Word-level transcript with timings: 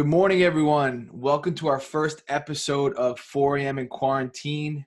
Good 0.00 0.06
morning, 0.06 0.44
everyone. 0.44 1.10
Welcome 1.12 1.54
to 1.56 1.68
our 1.68 1.78
first 1.78 2.22
episode 2.26 2.94
of 2.94 3.20
4 3.20 3.58
a.m. 3.58 3.78
in 3.78 3.86
quarantine. 3.86 4.86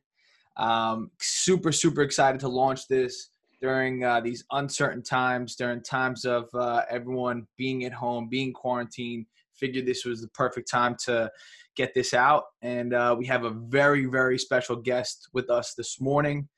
Um, 0.58 1.12
super, 1.20 1.72
super 1.72 2.02
excited 2.02 2.40
to 2.42 2.48
launch 2.48 2.88
this 2.88 3.30
during 3.62 4.04
uh, 4.04 4.22
these 4.22 4.44
uncertain 4.54 5.04
times, 5.04 5.56
during 5.56 5.84
times 5.84 6.26
of 6.26 6.50
uh, 6.56 6.82
everyone 6.90 7.46
being 7.58 7.86
at 7.86 7.94
home, 7.94 8.28
being 8.28 8.54
quarantined. 8.54 9.28
Figured 9.54 9.86
this 9.86 10.04
was 10.04 10.22
the 10.22 10.30
perfect 10.30 10.68
time 10.68 10.96
to 11.06 11.32
get 11.76 11.94
this 11.94 12.16
out. 12.16 12.46
And 12.64 12.96
uh, 12.96 13.16
we 13.16 13.28
have 13.28 13.44
a 13.44 13.52
very, 13.52 14.06
very 14.06 14.40
special 14.40 14.76
guest 14.76 15.30
with 15.32 15.52
us 15.52 15.76
this 15.76 16.02
morning, 16.02 16.50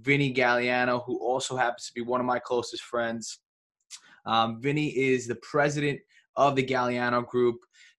Vinny 0.00 0.32
Galliano, 0.32 1.04
who 1.04 1.18
also 1.18 1.56
happens 1.56 1.88
to 1.88 1.92
be 1.92 2.02
one 2.02 2.20
of 2.20 2.26
my 2.26 2.38
closest 2.38 2.84
friends. 2.84 3.40
Um, 4.26 4.60
Vinny 4.60 4.90
is 4.96 5.26
the 5.26 5.34
president 5.34 5.98
of 6.36 6.54
the 6.54 6.64
Galliano 6.64 7.26
Group. 7.26 7.56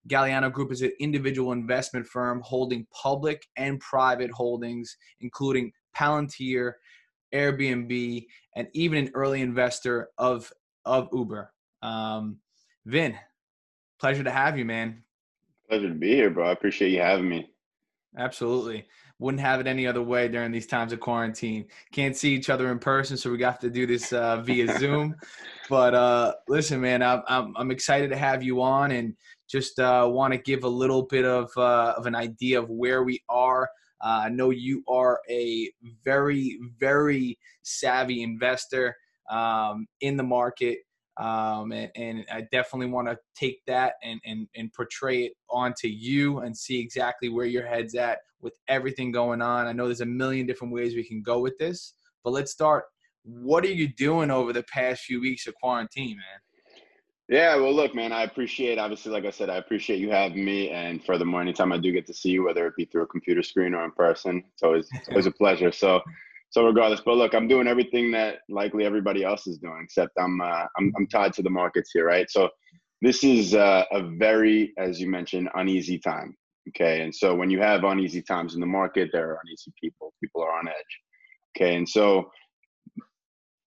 Galliano 0.08 0.52
Group 0.52 0.72
is 0.72 0.82
an 0.82 0.92
individual 1.00 1.52
investment 1.52 2.06
firm 2.06 2.40
holding 2.44 2.86
public 2.92 3.46
and 3.56 3.78
private 3.80 4.30
holdings, 4.30 4.96
including 5.20 5.72
Palantir, 5.96 6.72
Airbnb, 7.34 8.26
and 8.56 8.68
even 8.72 9.06
an 9.06 9.12
early 9.14 9.42
investor 9.42 10.08
of 10.18 10.50
of 10.84 11.08
Uber. 11.12 11.52
Um, 11.82 12.38
Vin, 12.86 13.16
pleasure 14.00 14.24
to 14.24 14.30
have 14.30 14.56
you, 14.58 14.64
man. 14.64 15.02
Pleasure 15.68 15.88
to 15.88 15.94
be 15.94 16.14
here, 16.14 16.30
bro. 16.30 16.48
I 16.48 16.52
appreciate 16.52 16.90
you 16.90 17.00
having 17.00 17.28
me. 17.28 17.50
Absolutely. 18.16 18.86
Wouldn't 19.18 19.40
have 19.40 19.60
it 19.60 19.66
any 19.66 19.86
other 19.86 20.00
way 20.00 20.28
during 20.28 20.52
these 20.52 20.66
times 20.66 20.92
of 20.92 21.00
quarantine. 21.00 21.66
Can't 21.92 22.16
see 22.16 22.34
each 22.34 22.48
other 22.48 22.70
in 22.72 22.78
person, 22.78 23.16
so 23.16 23.30
we 23.30 23.36
got 23.36 23.60
to 23.60 23.68
do 23.68 23.86
this 23.86 24.12
uh, 24.12 24.40
via 24.40 24.78
Zoom. 24.78 25.14
But 25.70 25.94
uh, 25.94 26.32
listen, 26.48 26.80
man, 26.80 27.02
I'm, 27.02 27.22
I'm, 27.28 27.54
I'm 27.54 27.70
excited 27.70 28.08
to 28.08 28.16
have 28.16 28.42
you 28.42 28.62
on, 28.62 28.90
and 28.90 29.14
just 29.48 29.78
uh, 29.78 30.08
want 30.10 30.32
to 30.32 30.38
give 30.38 30.64
a 30.64 30.68
little 30.68 31.02
bit 31.02 31.24
of, 31.24 31.50
uh, 31.56 31.94
of 31.96 32.06
an 32.06 32.14
idea 32.14 32.60
of 32.60 32.68
where 32.68 33.02
we 33.02 33.22
are. 33.28 33.68
Uh, 34.00 34.22
I 34.24 34.28
know 34.28 34.50
you 34.50 34.84
are 34.88 35.20
a 35.28 35.70
very, 36.04 36.58
very 36.78 37.38
savvy 37.62 38.22
investor 38.22 38.94
um, 39.30 39.86
in 40.00 40.16
the 40.16 40.22
market. 40.22 40.78
Um, 41.16 41.72
and, 41.72 41.90
and, 41.96 42.24
I 42.32 42.42
definitely 42.52 42.86
want 42.86 43.08
to 43.08 43.18
take 43.34 43.58
that 43.66 43.94
and, 44.04 44.20
and, 44.24 44.46
and 44.54 44.72
portray 44.72 45.24
it 45.24 45.32
onto 45.50 45.88
you 45.88 46.38
and 46.38 46.56
see 46.56 46.78
exactly 46.78 47.28
where 47.28 47.44
your 47.44 47.66
head's 47.66 47.96
at 47.96 48.18
with 48.40 48.56
everything 48.68 49.10
going 49.10 49.42
on. 49.42 49.66
I 49.66 49.72
know 49.72 49.86
there's 49.86 50.00
a 50.00 50.06
million 50.06 50.46
different 50.46 50.72
ways 50.72 50.94
we 50.94 51.02
can 51.02 51.20
go 51.20 51.40
with 51.40 51.58
this, 51.58 51.94
but 52.22 52.30
let's 52.30 52.52
start. 52.52 52.84
What 53.24 53.64
are 53.64 53.72
you 53.72 53.88
doing 53.88 54.30
over 54.30 54.52
the 54.52 54.62
past 54.62 55.02
few 55.02 55.20
weeks 55.20 55.48
of 55.48 55.56
quarantine, 55.56 56.16
man? 56.18 56.40
Yeah, 57.28 57.56
well, 57.56 57.74
look, 57.74 57.94
man, 57.94 58.10
I 58.10 58.22
appreciate, 58.22 58.78
obviously, 58.78 59.12
like 59.12 59.26
I 59.26 59.30
said, 59.30 59.50
I 59.50 59.56
appreciate 59.56 59.98
you 59.98 60.10
having 60.10 60.42
me. 60.42 60.70
And 60.70 61.04
furthermore, 61.04 61.42
anytime 61.42 61.72
I 61.72 61.78
do 61.78 61.92
get 61.92 62.06
to 62.06 62.14
see 62.14 62.30
you, 62.30 62.44
whether 62.44 62.66
it 62.66 62.76
be 62.76 62.86
through 62.86 63.02
a 63.02 63.06
computer 63.06 63.42
screen 63.42 63.74
or 63.74 63.84
in 63.84 63.90
person, 63.92 64.42
it's 64.50 64.62
always, 64.62 64.88
it's 64.94 65.08
always 65.10 65.26
a 65.26 65.30
pleasure. 65.30 65.70
So, 65.70 66.00
so 66.48 66.64
regardless, 66.64 67.02
but 67.04 67.16
look, 67.16 67.34
I'm 67.34 67.46
doing 67.46 67.68
everything 67.68 68.10
that 68.12 68.38
likely 68.48 68.86
everybody 68.86 69.24
else 69.24 69.46
is 69.46 69.58
doing, 69.58 69.82
except 69.84 70.12
I'm, 70.18 70.40
uh, 70.40 70.64
I'm, 70.78 70.90
I'm 70.96 71.06
tied 71.06 71.34
to 71.34 71.42
the 71.42 71.50
markets 71.50 71.90
here, 71.92 72.06
right? 72.06 72.30
So 72.30 72.48
this 73.02 73.22
is 73.22 73.54
uh, 73.54 73.84
a 73.92 74.02
very, 74.02 74.72
as 74.78 74.98
you 74.98 75.08
mentioned, 75.08 75.50
uneasy 75.54 75.98
time. 75.98 76.34
Okay. 76.70 77.02
And 77.02 77.14
so 77.14 77.34
when 77.34 77.50
you 77.50 77.60
have 77.60 77.84
uneasy 77.84 78.22
times 78.22 78.54
in 78.54 78.60
the 78.60 78.66
market, 78.66 79.10
there 79.12 79.28
are 79.30 79.40
uneasy 79.44 79.72
people, 79.78 80.14
people 80.22 80.42
are 80.42 80.58
on 80.58 80.68
edge. 80.68 81.00
Okay. 81.54 81.76
And 81.76 81.86
so 81.86 82.30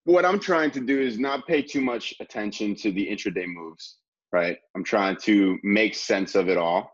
what 0.05 0.25
I'm 0.25 0.39
trying 0.39 0.71
to 0.71 0.79
do 0.79 0.99
is 0.99 1.19
not 1.19 1.47
pay 1.47 1.61
too 1.61 1.81
much 1.81 2.13
attention 2.19 2.75
to 2.75 2.91
the 2.91 3.07
intraday 3.07 3.45
moves, 3.47 3.97
right? 4.31 4.57
I'm 4.75 4.83
trying 4.83 5.17
to 5.23 5.57
make 5.63 5.95
sense 5.95 6.35
of 6.35 6.49
it 6.49 6.57
all. 6.57 6.91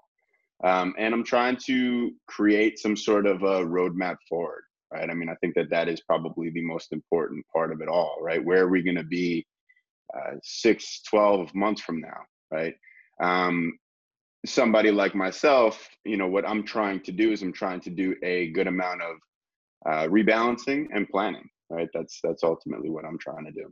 Um, 0.63 0.95
and 0.97 1.13
I'm 1.13 1.23
trying 1.23 1.57
to 1.67 2.11
create 2.27 2.79
some 2.79 2.97
sort 2.97 3.27
of 3.27 3.43
a 3.43 3.63
roadmap 3.63 4.17
forward, 4.27 4.63
right? 4.91 5.09
I 5.09 5.13
mean, 5.13 5.29
I 5.29 5.35
think 5.35 5.53
that 5.55 5.69
that 5.69 5.87
is 5.87 6.01
probably 6.01 6.49
the 6.49 6.63
most 6.63 6.91
important 6.91 7.45
part 7.53 7.71
of 7.71 7.81
it 7.81 7.87
all, 7.87 8.17
right? 8.21 8.43
Where 8.43 8.63
are 8.63 8.69
we 8.69 8.81
going 8.81 8.97
to 8.97 9.03
be 9.03 9.45
uh, 10.15 10.35
six, 10.43 11.01
12 11.03 11.53
months 11.53 11.81
from 11.81 12.01
now, 12.01 12.21
right? 12.51 12.73
Um, 13.21 13.77
somebody 14.45 14.91
like 14.91 15.13
myself, 15.13 15.87
you 16.05 16.17
know, 16.17 16.27
what 16.27 16.47
I'm 16.47 16.63
trying 16.63 17.01
to 17.01 17.11
do 17.11 17.31
is 17.31 17.41
I'm 17.41 17.53
trying 17.53 17.81
to 17.81 17.89
do 17.89 18.15
a 18.23 18.51
good 18.51 18.67
amount 18.67 19.01
of 19.01 19.15
uh, 19.85 20.07
rebalancing 20.09 20.87
and 20.93 21.07
planning, 21.07 21.47
right? 21.69 21.89
That's 21.94 22.19
that's 22.23 22.44
ultimately 22.44 22.89
what 22.89 23.05
I'm 23.05 23.17
trying 23.19 23.45
to 23.45 23.51
do. 23.51 23.72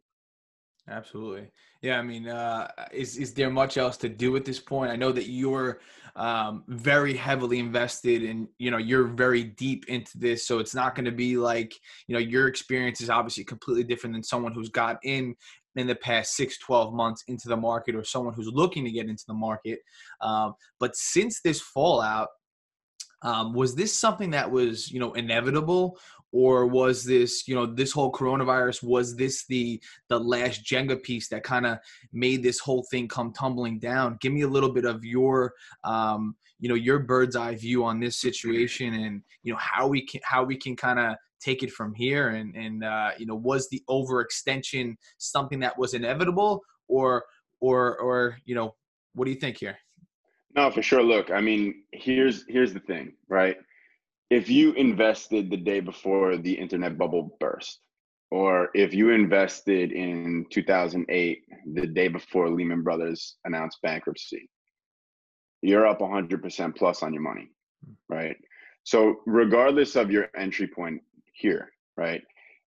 Absolutely. 0.88 1.50
Yeah, 1.81 1.97
I 1.97 2.03
mean, 2.03 2.28
uh, 2.28 2.67
is 2.91 3.17
is 3.17 3.33
there 3.33 3.50
much 3.50 3.78
else 3.78 3.97
to 3.97 4.09
do 4.09 4.35
at 4.35 4.45
this 4.45 4.59
point? 4.59 4.91
I 4.91 4.95
know 4.95 5.11
that 5.11 5.28
you're 5.29 5.79
um, 6.16 6.63
very 6.67 7.16
heavily 7.16 7.59
invested, 7.59 8.23
and 8.23 8.47
you 8.59 8.69
know 8.69 8.78
you're 8.78 9.07
very 9.07 9.44
deep 9.44 9.85
into 9.88 10.17
this, 10.17 10.47
so 10.47 10.59
it's 10.59 10.75
not 10.75 10.94
going 10.94 11.05
to 11.05 11.11
be 11.11 11.38
like 11.38 11.73
you 12.07 12.13
know 12.13 12.19
your 12.19 12.47
experience 12.47 13.01
is 13.01 13.09
obviously 13.09 13.44
completely 13.44 13.84
different 13.84 14.13
than 14.13 14.23
someone 14.23 14.53
who's 14.53 14.69
got 14.69 14.97
in 15.03 15.35
in 15.75 15.88
the 15.88 15.95
past 15.95 16.35
six, 16.35 16.57
12 16.59 16.94
months 16.94 17.23
into 17.28 17.50
the 17.50 17.57
market, 17.57 17.95
or 17.95 18.03
someone 18.03 18.34
who's 18.34 18.47
looking 18.47 18.85
to 18.85 18.91
get 18.91 19.09
into 19.09 19.25
the 19.28 19.34
market. 19.34 19.79
Um, 20.22 20.53
but 20.79 20.95
since 20.95 21.41
this 21.41 21.59
fallout, 21.59 22.29
um, 23.22 23.53
was 23.53 23.75
this 23.75 23.97
something 23.97 24.29
that 24.31 24.50
was 24.50 24.91
you 24.91 25.00
know 25.00 25.13
inevitable 25.13 25.97
or 26.35 26.66
was 26.68 27.06
this 27.06 27.47
you 27.47 27.56
know 27.56 27.66
this 27.66 27.94
whole 27.94 28.12
coronavirus 28.12 28.84
was 28.84 29.16
this 29.16 29.46
the 29.47 29.81
the 30.09 30.19
last 30.19 30.66
jenga 30.66 31.01
piece 31.01 31.29
that 31.29 31.44
kind 31.44 31.66
of 31.66 31.78
made 32.12 32.44
this 32.44 32.59
whole 32.59 32.85
thing 32.91 33.07
come 33.07 33.31
tumbling 33.31 33.79
down 33.79 34.18
give 34.19 34.34
me 34.34 34.41
a 34.41 34.47
little 34.47 34.73
bit 34.73 34.84
of 34.84 35.06
your 35.06 35.53
um, 35.85 36.35
you 36.59 36.68
know 36.68 36.75
your 36.75 37.00
bird's 37.00 37.38
eye 37.38 37.56
view 37.56 37.85
on 37.85 38.01
this 38.01 38.19
situation 38.19 38.94
and 38.94 39.22
you 39.44 39.53
know 39.53 39.59
how 39.59 39.88
we 39.88 40.06
can 40.06 40.19
how 40.25 40.44
we 40.44 40.57
can 40.57 40.75
kind 40.75 41.00
of 41.00 41.16
take 41.40 41.63
it 41.63 41.72
from 41.72 41.94
here 41.96 42.29
and 42.29 42.53
and 42.53 42.84
uh, 42.84 43.12
you 43.17 43.25
know 43.25 43.35
was 43.35 43.69
the 43.69 43.81
overextension 43.90 44.94
something 45.17 45.59
that 45.62 45.78
was 45.78 45.94
inevitable 45.94 46.62
or 46.90 47.23
or 47.62 47.97
or 48.00 48.38
you 48.44 48.56
know 48.56 48.75
what 49.13 49.23
do 49.23 49.31
you 49.31 49.40
think 49.40 49.57
here 49.57 49.78
no, 50.56 50.72
for 50.72 50.81
sure. 50.81 51.03
Look, 51.03 51.31
I 51.31 51.41
mean, 51.41 51.84
here's 51.91 52.46
here's 52.47 52.73
the 52.73 52.79
thing, 52.79 53.12
right? 53.28 53.57
If 54.29 54.49
you 54.49 54.73
invested 54.73 55.49
the 55.49 55.57
day 55.57 55.79
before 55.79 56.37
the 56.37 56.53
internet 56.53 56.97
bubble 56.97 57.37
burst, 57.39 57.79
or 58.31 58.69
if 58.73 58.93
you 58.93 59.11
invested 59.11 59.91
in 59.91 60.45
2008, 60.49 61.43
the 61.73 61.87
day 61.87 62.07
before 62.07 62.49
Lehman 62.49 62.81
Brothers 62.81 63.35
announced 63.45 63.81
bankruptcy, 63.83 64.49
you're 65.61 65.87
up 65.87 65.99
100% 65.99 66.75
plus 66.75 67.03
on 67.03 67.13
your 67.13 67.21
money, 67.21 67.49
hmm. 67.85 67.93
right? 68.09 68.35
So, 68.83 69.17
regardless 69.25 69.95
of 69.95 70.11
your 70.11 70.27
entry 70.35 70.67
point 70.67 71.01
here, 71.33 71.69
right, 71.97 72.21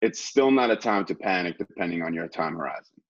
it's 0.02 0.24
still 0.24 0.52
not 0.52 0.72
a 0.72 0.76
time 0.76 1.06
to 1.06 1.16
panic 1.16 1.58
depending 1.58 2.02
on 2.02 2.14
your 2.14 2.28
time 2.28 2.56
horizon. 2.56 3.02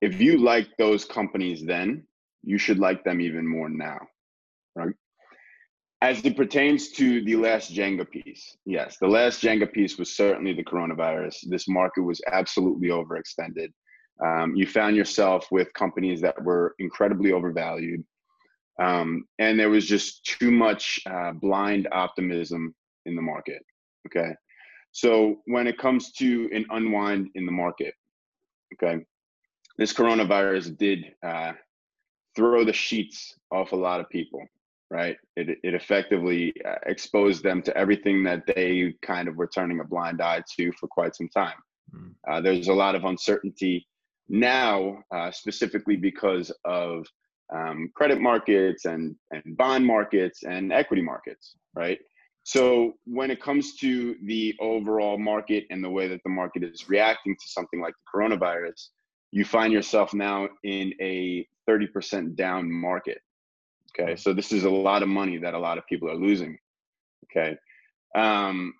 If 0.00 0.20
you 0.20 0.38
like 0.38 0.68
those 0.78 1.04
companies 1.04 1.64
then, 1.64 2.06
you 2.42 2.58
should 2.58 2.78
like 2.78 3.04
them 3.04 3.20
even 3.20 3.46
more 3.46 3.70
now 3.70 3.98
right? 4.74 4.94
As 6.04 6.22
it 6.22 6.36
pertains 6.36 6.90
to 6.90 7.24
the 7.24 7.34
last 7.36 7.72
Jenga 7.72 8.04
piece, 8.04 8.58
yes, 8.66 8.98
the 8.98 9.08
last 9.08 9.40
Jenga 9.40 9.72
piece 9.72 9.96
was 9.96 10.14
certainly 10.14 10.52
the 10.52 10.62
coronavirus. 10.62 11.48
This 11.48 11.66
market 11.66 12.02
was 12.02 12.20
absolutely 12.30 12.88
overextended. 12.88 13.72
Um, 14.22 14.54
you 14.54 14.66
found 14.66 14.96
yourself 14.96 15.46
with 15.50 15.72
companies 15.72 16.20
that 16.20 16.44
were 16.44 16.74
incredibly 16.78 17.32
overvalued. 17.32 18.04
Um, 18.78 19.24
and 19.38 19.58
there 19.58 19.70
was 19.70 19.86
just 19.86 20.26
too 20.26 20.50
much 20.50 21.00
uh, 21.06 21.32
blind 21.32 21.88
optimism 21.90 22.74
in 23.06 23.16
the 23.16 23.22
market. 23.22 23.62
Okay. 24.06 24.34
So 24.92 25.36
when 25.46 25.66
it 25.66 25.78
comes 25.78 26.12
to 26.18 26.50
an 26.52 26.66
unwind 26.68 27.30
in 27.34 27.46
the 27.46 27.52
market, 27.52 27.94
okay, 28.74 29.02
this 29.78 29.94
coronavirus 29.94 30.76
did 30.76 31.14
uh, 31.26 31.52
throw 32.36 32.62
the 32.62 32.74
sheets 32.74 33.38
off 33.50 33.72
a 33.72 33.76
lot 33.76 34.00
of 34.00 34.10
people 34.10 34.46
right? 34.94 35.16
It, 35.34 35.58
it 35.64 35.74
effectively 35.74 36.54
uh, 36.64 36.76
exposed 36.86 37.42
them 37.42 37.62
to 37.62 37.76
everything 37.76 38.22
that 38.24 38.46
they 38.46 38.94
kind 39.02 39.26
of 39.26 39.34
were 39.34 39.48
turning 39.48 39.80
a 39.80 39.84
blind 39.84 40.22
eye 40.22 40.44
to 40.56 40.70
for 40.78 40.86
quite 40.86 41.16
some 41.16 41.28
time. 41.28 41.56
Mm. 41.92 42.14
Uh, 42.30 42.40
there's 42.40 42.68
a 42.68 42.72
lot 42.72 42.94
of 42.94 43.04
uncertainty 43.04 43.88
now, 44.28 45.02
uh, 45.12 45.32
specifically 45.32 45.96
because 45.96 46.52
of 46.64 47.06
um, 47.52 47.90
credit 47.96 48.20
markets 48.20 48.84
and, 48.84 49.16
and 49.32 49.56
bond 49.56 49.84
markets 49.84 50.44
and 50.44 50.72
equity 50.72 51.02
markets, 51.02 51.56
right? 51.74 51.98
So 52.44 52.92
when 53.04 53.32
it 53.32 53.42
comes 53.42 53.74
to 53.78 54.14
the 54.26 54.54
overall 54.60 55.18
market 55.18 55.64
and 55.70 55.82
the 55.82 55.90
way 55.90 56.06
that 56.06 56.20
the 56.22 56.30
market 56.30 56.62
is 56.62 56.88
reacting 56.88 57.34
to 57.34 57.48
something 57.48 57.80
like 57.80 57.94
the 57.94 58.18
coronavirus, 58.18 58.90
you 59.32 59.44
find 59.44 59.72
yourself 59.72 60.14
now 60.14 60.48
in 60.62 60.92
a 61.00 61.44
30% 61.68 62.36
down 62.36 62.70
market 62.70 63.18
Okay, 63.98 64.16
so 64.16 64.32
this 64.32 64.52
is 64.52 64.64
a 64.64 64.70
lot 64.70 65.02
of 65.02 65.08
money 65.08 65.38
that 65.38 65.54
a 65.54 65.58
lot 65.58 65.78
of 65.78 65.86
people 65.86 66.10
are 66.10 66.16
losing. 66.16 66.58
Okay, 67.24 67.56
um, 68.14 68.74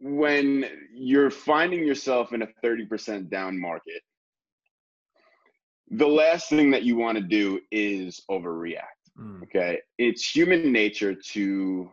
when 0.00 0.64
you're 0.94 1.30
finding 1.30 1.84
yourself 1.84 2.32
in 2.32 2.42
a 2.42 2.48
30% 2.64 3.28
down 3.30 3.60
market, 3.60 4.00
the 5.90 6.06
last 6.06 6.48
thing 6.48 6.70
that 6.70 6.84
you 6.84 6.96
want 6.96 7.18
to 7.18 7.24
do 7.24 7.58
is 7.72 8.22
overreact, 8.30 8.98
Mm. 9.20 9.42
Okay, 9.42 9.80
it's 9.98 10.28
human 10.28 10.72
nature 10.72 11.14
to 11.14 11.90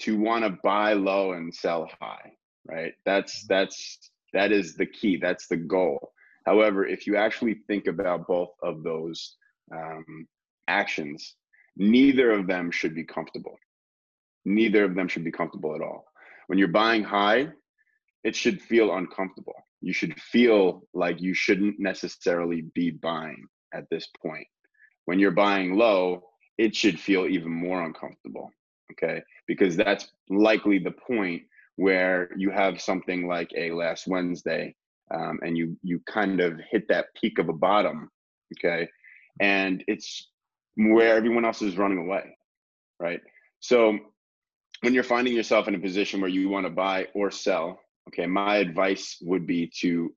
to 0.00 0.18
want 0.18 0.44
to 0.44 0.58
buy 0.64 0.94
low 0.94 1.32
and 1.32 1.54
sell 1.54 1.88
high, 2.00 2.32
right? 2.66 2.92
That's 3.06 3.44
mm. 3.44 3.48
that's 3.48 4.10
that 4.32 4.52
is 4.52 4.74
the 4.74 4.86
key. 4.86 5.16
That's 5.16 5.46
the 5.46 5.56
goal. 5.56 6.12
However, 6.46 6.86
if 6.86 7.06
you 7.06 7.16
actually 7.16 7.60
think 7.66 7.86
about 7.86 8.26
both 8.26 8.50
of 8.62 8.82
those 8.82 9.36
um, 9.74 10.26
actions, 10.70 11.34
neither 11.76 12.30
of 12.32 12.46
them 12.46 12.70
should 12.70 12.94
be 12.94 13.04
comfortable. 13.04 13.56
Neither 14.44 14.84
of 14.84 14.94
them 14.94 15.08
should 15.08 15.24
be 15.24 15.32
comfortable 15.32 15.74
at 15.74 15.82
all. 15.82 16.04
When 16.46 16.58
you're 16.58 16.68
buying 16.68 17.04
high, 17.04 17.48
it 18.24 18.34
should 18.36 18.60
feel 18.60 18.94
uncomfortable. 18.94 19.54
You 19.80 19.92
should 19.92 20.18
feel 20.20 20.82
like 20.94 21.20
you 21.20 21.34
shouldn't 21.34 21.78
necessarily 21.78 22.62
be 22.74 22.90
buying 22.90 23.46
at 23.72 23.84
this 23.90 24.08
point. 24.22 24.46
When 25.06 25.18
you're 25.18 25.30
buying 25.30 25.76
low, 25.76 26.22
it 26.58 26.74
should 26.74 27.00
feel 27.00 27.26
even 27.26 27.50
more 27.50 27.82
uncomfortable. 27.82 28.50
Okay. 28.92 29.22
Because 29.46 29.76
that's 29.76 30.08
likely 30.28 30.78
the 30.78 30.90
point 30.90 31.42
where 31.76 32.30
you 32.36 32.50
have 32.50 32.80
something 32.80 33.26
like 33.26 33.50
a 33.56 33.70
last 33.72 34.06
Wednesday 34.06 34.74
um, 35.12 35.38
and 35.42 35.56
you 35.56 35.76
you 35.82 36.00
kind 36.06 36.40
of 36.40 36.60
hit 36.70 36.86
that 36.88 37.06
peak 37.18 37.38
of 37.38 37.48
a 37.48 37.54
bottom. 37.54 38.10
Okay. 38.58 38.88
And 39.40 39.82
it's 39.86 40.29
where 40.88 41.16
everyone 41.16 41.44
else 41.44 41.62
is 41.62 41.76
running 41.76 41.98
away. 41.98 42.36
Right. 42.98 43.20
So 43.60 43.98
when 44.80 44.94
you're 44.94 45.02
finding 45.02 45.34
yourself 45.34 45.68
in 45.68 45.74
a 45.74 45.78
position 45.78 46.20
where 46.20 46.30
you 46.30 46.48
want 46.48 46.66
to 46.66 46.70
buy 46.70 47.06
or 47.14 47.30
sell, 47.30 47.80
okay, 48.08 48.26
my 48.26 48.56
advice 48.56 49.18
would 49.22 49.46
be 49.46 49.70
to 49.80 50.12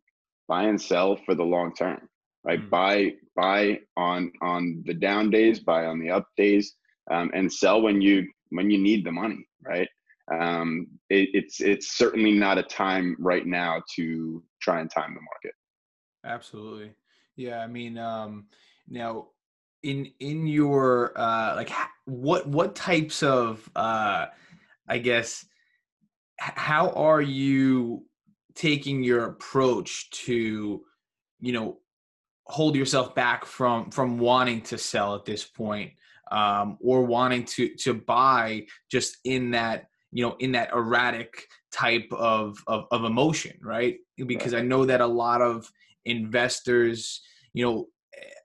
buy 0.47 0.63
and 0.63 0.81
sell 0.81 1.17
for 1.25 1.35
the 1.35 1.43
long 1.43 1.73
term, 1.73 2.07
right? 2.43 2.59
Mm-hmm. 2.59 2.69
Buy 2.69 3.13
buy 3.35 3.79
on 3.97 4.31
on 4.41 4.83
the 4.85 4.93
down 4.93 5.29
days, 5.29 5.59
buy 5.59 5.85
on 5.85 5.99
the 5.99 6.11
up 6.11 6.27
days, 6.37 6.75
um, 7.11 7.31
and 7.33 7.51
sell 7.51 7.81
when 7.81 8.01
you 8.01 8.27
when 8.49 8.69
you 8.69 8.77
need 8.77 9.05
the 9.05 9.11
money, 9.11 9.45
right? 9.65 9.87
Um, 10.31 10.87
it, 11.09 11.29
it's 11.33 11.59
it's 11.59 11.97
certainly 11.97 12.31
not 12.31 12.57
a 12.57 12.63
time 12.63 13.17
right 13.19 13.45
now 13.45 13.81
to 13.95 14.43
try 14.61 14.79
and 14.79 14.89
time 14.89 15.13
the 15.13 15.21
market. 15.21 15.53
Absolutely, 16.25 16.91
yeah. 17.35 17.59
I 17.59 17.67
mean, 17.67 17.97
um, 17.97 18.45
now 18.87 19.27
in 19.83 20.11
in 20.19 20.47
your 20.47 21.17
uh, 21.17 21.55
like 21.55 21.71
what 22.05 22.47
what 22.47 22.75
types 22.75 23.21
of 23.23 23.69
uh, 23.75 24.27
I 24.87 24.97
guess, 24.97 25.45
how 26.37 26.89
are 26.91 27.21
you 27.21 28.05
taking 28.55 29.03
your 29.03 29.25
approach 29.25 30.09
to, 30.11 30.83
you 31.39 31.51
know, 31.51 31.79
hold 32.45 32.75
yourself 32.75 33.15
back 33.15 33.45
from 33.45 33.89
from 33.91 34.17
wanting 34.19 34.61
to 34.61 34.77
sell 34.77 35.15
at 35.15 35.25
this 35.25 35.43
point, 35.43 35.93
um, 36.31 36.77
or 36.81 37.03
wanting 37.03 37.45
to 37.45 37.75
to 37.75 37.93
buy 37.93 38.65
just 38.91 39.17
in 39.23 39.51
that 39.51 39.85
you 40.11 40.25
know 40.25 40.35
in 40.39 40.51
that 40.53 40.71
erratic 40.73 41.45
type 41.71 42.07
of 42.11 42.57
of, 42.67 42.85
of 42.91 43.03
emotion, 43.03 43.57
right? 43.61 43.97
Because. 44.17 44.53
I 44.53 44.61
know 44.61 44.85
that 44.85 45.01
a 45.01 45.07
lot 45.07 45.41
of 45.41 45.71
investors, 46.05 47.21
you 47.53 47.65
know, 47.65 47.87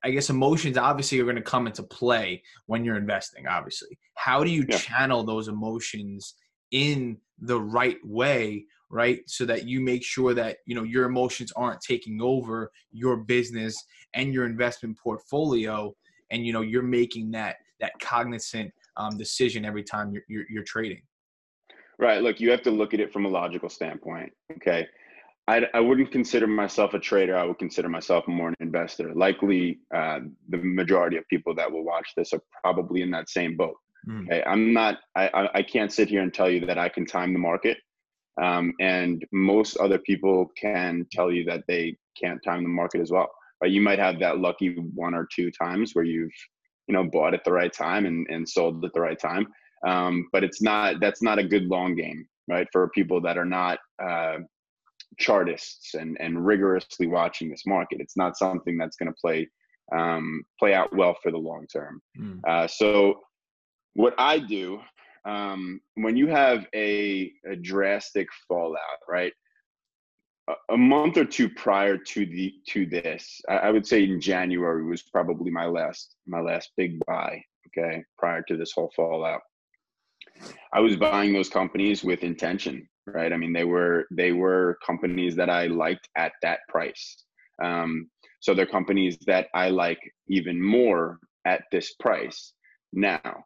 I 0.08 0.12
guess 0.12 0.31
emotions 0.31 0.78
obviously 0.78 1.20
are 1.20 1.25
going 1.25 1.37
to 1.37 1.43
come 1.43 1.66
into 1.66 1.82
play 1.82 2.43
when 2.64 2.82
you're 2.82 2.96
investing. 2.96 3.46
Obviously, 3.46 3.99
how 4.14 4.43
do 4.43 4.50
you 4.50 4.64
yeah. 4.66 4.78
channel 4.78 5.22
those 5.22 5.49
emotions 5.49 6.34
in 6.70 7.19
the 7.38 7.60
right 7.60 7.99
way, 8.02 8.64
right? 8.88 9.20
So 9.26 9.44
that 9.44 9.69
you 9.69 9.82
make 9.82 10.02
sure 10.02 10.32
that 10.32 10.58
you 10.64 10.75
know 10.75 10.82
your 10.82 11.05
emotions 11.05 11.52
aren't 11.56 11.82
taking 11.82 12.22
over 12.22 12.72
your 12.90 13.19
business 13.19 13.76
and 14.14 14.32
your 14.32 14.46
investment 14.46 14.96
portfolio, 14.96 15.94
and 16.31 16.46
you 16.46 16.55
know 16.55 16.62
you're 16.62 16.82
making 16.82 17.31
that 17.32 17.56
that 17.81 17.93
cognizant 18.00 18.72
um, 18.96 19.19
decision 19.19 19.66
every 19.66 19.84
time 19.84 20.10
you're, 20.10 20.25
you're, 20.26 20.44
you're 20.49 20.64
trading. 20.64 21.02
Right. 21.99 22.22
Look, 22.22 22.40
you 22.40 22.50
have 22.50 22.62
to 22.62 22.70
look 22.70 22.94
at 22.94 23.00
it 23.00 23.12
from 23.12 23.26
a 23.26 23.28
logical 23.28 23.69
standpoint. 23.69 24.32
Okay. 24.56 24.87
I, 25.49 25.62
I 25.73 25.81
wouldn't 25.81 26.12
consider 26.12 26.47
myself 26.47 26.93
a 26.93 26.99
trader. 26.99 27.37
I 27.37 27.45
would 27.45 27.59
consider 27.59 27.89
myself 27.89 28.29
more 28.29 28.49
an 28.49 28.56
investor. 28.61 29.15
Likely, 29.15 29.79
uh, 29.95 30.21
the 30.50 30.59
majority 30.59 31.17
of 31.17 31.27
people 31.29 31.55
that 31.55 31.73
will 31.73 31.85
watch 31.85 32.11
this 32.15 32.35
are 32.35 32.43
probably 32.62 33.00
in 33.00 33.11
that 33.12 33.31
same 33.31 33.56
boat. 33.56 33.77
Mm. 34.06 34.27
Okay, 34.27 34.45
I'm 34.47 34.75
not. 34.75 34.99
I, 35.17 35.49
I 35.55 35.62
can't 35.62 35.91
sit 35.91 36.09
here 36.09 36.21
and 36.21 36.33
tell 36.33 36.50
you 36.50 36.67
that 36.67 36.77
I 36.77 36.91
can 36.91 37.06
time 37.06 37.33
the 37.33 37.39
market, 37.39 37.79
um, 38.41 38.75
and 38.79 39.25
most 39.33 39.79
other 39.79 39.99
people 39.99 40.53
can 40.55 41.06
tell 41.11 41.33
you 41.33 41.45
that 41.45 41.65
they 41.67 41.97
can't 42.23 42.43
time 42.44 42.62
the 42.62 42.69
market 42.69 43.01
as 43.01 43.11
well. 43.11 43.31
Right? 43.62 43.73
You 43.73 43.81
might 43.81 43.99
have 43.99 44.21
that 44.21 44.39
lucky 44.39 44.75
one 44.94 45.15
or 45.15 45.27
two 45.35 45.51
times 45.51 45.94
where 45.94 46.05
you've, 46.05 46.31
you 46.89 46.93
know, 46.93 47.05
bought 47.05 47.33
at 47.33 47.43
the 47.44 47.53
right 47.53 47.73
time 47.73 48.05
and 48.05 48.27
and 48.29 48.47
sold 48.47 48.85
at 48.85 48.93
the 48.93 49.01
right 49.01 49.19
time. 49.19 49.47
Um, 49.87 50.29
but 50.31 50.44
it's 50.44 50.61
not. 50.61 51.01
That's 51.01 51.23
not 51.23 51.39
a 51.39 51.44
good 51.44 51.65
long 51.65 51.94
game, 51.94 52.29
right? 52.49 52.69
For 52.71 52.91
people 52.91 53.23
that 53.23 53.39
are 53.39 53.47
not. 53.47 53.79
Uh, 53.99 54.41
chartists 55.19 55.94
and 55.94 56.16
and 56.20 56.44
rigorously 56.44 57.06
watching 57.06 57.50
this 57.50 57.66
market. 57.66 58.00
It's 58.00 58.16
not 58.16 58.37
something 58.37 58.76
that's 58.76 58.96
going 58.96 59.12
to 59.12 59.20
play 59.20 59.49
um, 59.96 60.43
play 60.58 60.75
out 60.75 60.94
well 60.94 61.16
for 61.22 61.32
the 61.32 61.38
long 61.38 61.66
term. 61.72 62.00
Mm. 62.19 62.40
Uh, 62.46 62.66
so 62.69 63.20
what 63.94 64.14
I 64.19 64.38
do 64.38 64.81
um, 65.25 65.81
when 65.94 66.16
you 66.16 66.28
have 66.28 66.66
a, 66.75 67.32
a 67.46 67.56
drastic 67.56 68.28
fallout, 68.46 69.00
right? 69.08 69.32
A, 70.49 70.75
a 70.75 70.76
month 70.76 71.16
or 71.16 71.25
two 71.25 71.49
prior 71.50 71.99
to 71.99 72.26
the 72.26 72.55
to 72.69 72.87
this, 72.87 73.40
I, 73.49 73.56
I 73.56 73.70
would 73.70 73.87
say 73.87 74.05
in 74.05 74.20
January 74.20 74.84
was 74.84 75.02
probably 75.02 75.50
my 75.50 75.66
last 75.66 76.16
my 76.26 76.40
last 76.40 76.70
big 76.76 76.99
buy. 77.06 77.43
Okay, 77.69 78.02
prior 78.16 78.43
to 78.49 78.56
this 78.56 78.72
whole 78.72 78.90
fallout, 78.96 79.43
I 80.73 80.81
was 80.81 80.96
buying 80.96 81.32
those 81.32 81.49
companies 81.49 82.05
with 82.05 82.23
intention 82.23 82.88
right? 83.14 83.32
I 83.32 83.37
mean, 83.37 83.52
they 83.52 83.64
were 83.64 84.06
they 84.11 84.32
were 84.32 84.79
companies 84.85 85.37
that 85.37 85.50
I 85.50 85.67
liked 85.67 86.08
at 86.17 86.32
that 86.43 86.61
price. 86.69 87.25
Um, 87.62 88.08
so 88.40 88.55
they're 88.55 88.67
companies 88.67 89.19
that 89.26 89.49
I 89.55 89.70
like 89.70 89.99
even 90.29 90.62
more 90.62 91.19
at 91.44 91.62
this 91.73 91.94
price. 91.94 92.52
Now, 92.93 93.44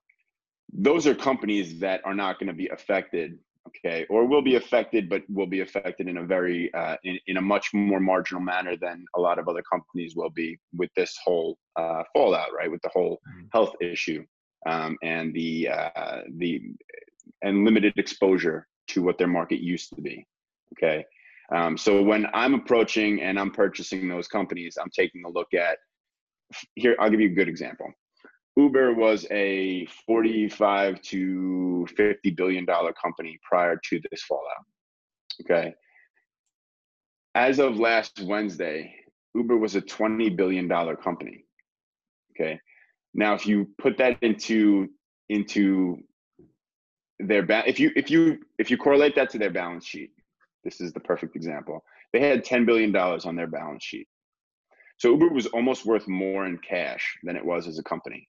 those 0.72 1.06
are 1.06 1.14
companies 1.14 1.80
that 1.80 2.02
are 2.04 2.14
not 2.14 2.38
going 2.38 2.48
to 2.48 2.54
be 2.54 2.68
affected, 2.68 3.38
okay, 3.68 4.05
or 4.10 4.26
will 4.26 4.43
be 4.43 4.56
affected, 4.56 5.08
but 5.08 5.22
will 5.28 5.46
be 5.46 5.60
affected 5.60 6.08
in 6.08 6.19
a 6.19 6.24
very 6.24 6.72
uh, 6.74 6.96
in, 7.05 7.19
in 7.26 7.36
a 7.38 7.43
much 7.43 7.72
more 7.72 8.00
marginal 8.00 8.43
manner 8.43 8.76
than 8.76 9.05
a 9.17 9.20
lot 9.20 9.38
of 9.38 9.48
other 9.48 9.62
companies 9.70 10.14
will 10.14 10.31
be 10.31 10.58
with 10.76 10.90
this 10.96 11.17
whole 11.24 11.56
uh, 11.76 12.02
fallout, 12.12 12.52
right? 12.56 12.70
With 12.70 12.82
the 12.82 12.90
whole 12.93 13.20
mm-hmm. 13.28 13.46
health 13.52 13.74
issue 13.81 14.24
um, 14.66 14.96
and 15.02 15.34
the 15.34 15.69
uh, 15.69 16.20
the 16.36 16.62
and 17.42 17.64
limited 17.64 17.94
exposure 17.96 18.66
to 18.88 19.02
what 19.02 19.19
their 19.19 19.26
market 19.26 19.60
used 19.60 19.94
to 19.94 20.00
be. 20.00 20.26
Okay. 20.74 21.04
Um, 21.54 21.76
so 21.76 22.02
when 22.02 22.26
I'm 22.32 22.54
approaching 22.54 23.20
and 23.20 23.38
I'm 23.38 23.50
purchasing 23.50 24.08
those 24.08 24.28
companies, 24.28 24.78
I'm 24.81 24.90
taking 24.90 25.24
a 25.24 25.28
look 25.28 25.52
at 25.54 25.78
here. 26.74 26.96
I'll 26.98 27.10
give 27.10 27.20
you 27.20 27.31
a 27.31 27.34
good 27.34 27.48
example. 27.48 27.92
Uber 28.56 28.94
was 28.94 29.26
a 29.31 29.86
45 30.06 31.00
to 31.02 31.86
50 31.96 32.31
billion 32.32 32.64
dollar 32.64 32.92
company 32.92 33.38
prior 33.42 33.81
to 33.88 34.00
this 34.10 34.22
fallout. 34.22 34.64
Okay. 35.42 35.74
As 37.34 37.58
of 37.58 37.78
last 37.78 38.20
Wednesday, 38.20 38.94
Uber 39.34 39.56
was 39.56 39.74
a 39.74 39.81
20 39.81 40.31
billion 40.31 40.69
dollar 40.69 40.96
company. 40.96 41.44
Okay. 42.32 42.60
Now, 43.14 43.34
if 43.34 43.46
you 43.46 43.69
put 43.78 43.98
that 43.98 44.19
into 44.22 44.88
into 45.28 45.98
their 47.19 47.42
ba- 47.42 47.64
if 47.66 47.78
you 47.78 47.90
if 47.96 48.10
you 48.10 48.38
if 48.58 48.70
you 48.70 48.76
correlate 48.76 49.14
that 49.16 49.31
to 49.31 49.38
their 49.38 49.50
balance 49.50 49.86
sheet, 49.86 50.10
this 50.64 50.81
is 50.81 50.92
the 50.92 51.00
perfect 51.00 51.36
example. 51.36 51.84
They 52.12 52.20
had 52.20 52.44
ten 52.44 52.64
billion 52.64 52.92
dollars 52.92 53.24
on 53.24 53.36
their 53.36 53.46
balance 53.46 53.84
sheet. 53.84 54.08
So 54.98 55.10
Uber 55.10 55.28
was 55.28 55.46
almost 55.46 55.84
worth 55.84 56.06
more 56.06 56.46
in 56.46 56.58
cash 56.58 57.19
than 57.22 57.36
it 57.36 57.44
was 57.44 57.66
as 57.66 57.78
a 57.78 57.82
company. 57.82 58.28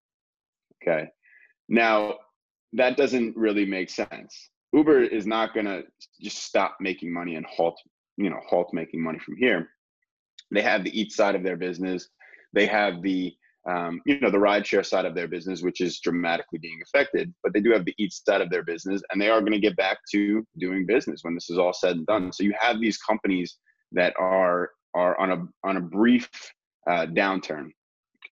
Okay. 0.81 1.07
Now 1.69 2.15
that 2.73 2.97
doesn't 2.97 3.37
really 3.37 3.65
make 3.65 3.89
sense. 3.89 4.49
Uber 4.73 5.03
is 5.03 5.27
not 5.27 5.53
going 5.53 5.67
to 5.67 5.83
just 6.19 6.39
stop 6.39 6.77
making 6.79 7.13
money 7.13 7.35
and 7.35 7.45
halt, 7.45 7.79
you 8.17 8.29
know, 8.29 8.39
halt 8.49 8.73
making 8.73 9.01
money 9.01 9.19
from 9.19 9.37
here. 9.37 9.69
They 10.51 10.63
have 10.63 10.83
the 10.83 10.99
eat 10.99 11.11
side 11.11 11.35
of 11.35 11.43
their 11.43 11.57
business. 11.57 12.09
They 12.53 12.65
have 12.65 13.01
the 13.03 13.35
um, 13.69 14.01
you 14.05 14.19
know 14.19 14.29
the 14.29 14.37
rideshare 14.37 14.85
side 14.85 15.05
of 15.05 15.15
their 15.15 15.27
business, 15.27 15.61
which 15.61 15.79
is 15.79 15.99
dramatically 15.99 16.59
being 16.59 16.79
affected. 16.83 17.33
But 17.43 17.53
they 17.53 17.61
do 17.61 17.71
have 17.71 17.85
the 17.85 17.95
eat 17.97 18.11
side 18.11 18.41
of 18.41 18.49
their 18.49 18.63
business, 18.63 19.01
and 19.09 19.21
they 19.21 19.29
are 19.29 19.39
going 19.39 19.53
to 19.53 19.59
get 19.59 19.77
back 19.77 19.99
to 20.11 20.45
doing 20.57 20.85
business 20.85 21.21
when 21.23 21.33
this 21.33 21.49
is 21.49 21.57
all 21.57 21.73
said 21.73 21.95
and 21.97 22.05
done. 22.05 22.33
So 22.33 22.43
you 22.43 22.53
have 22.59 22.79
these 22.79 22.97
companies 22.97 23.57
that 23.93 24.13
are 24.19 24.71
are 24.93 25.17
on 25.19 25.31
a 25.31 25.67
on 25.67 25.77
a 25.77 25.81
brief 25.81 26.29
uh, 26.89 27.07
downturn. 27.07 27.69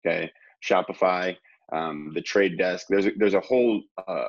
Okay, 0.06 0.30
Shopify, 0.68 1.36
um, 1.74 2.12
the 2.14 2.22
Trade 2.22 2.58
Desk. 2.58 2.88
There's 2.90 3.06
a, 3.06 3.12
there's 3.18 3.34
a 3.34 3.40
whole 3.40 3.82
uh, 4.08 4.26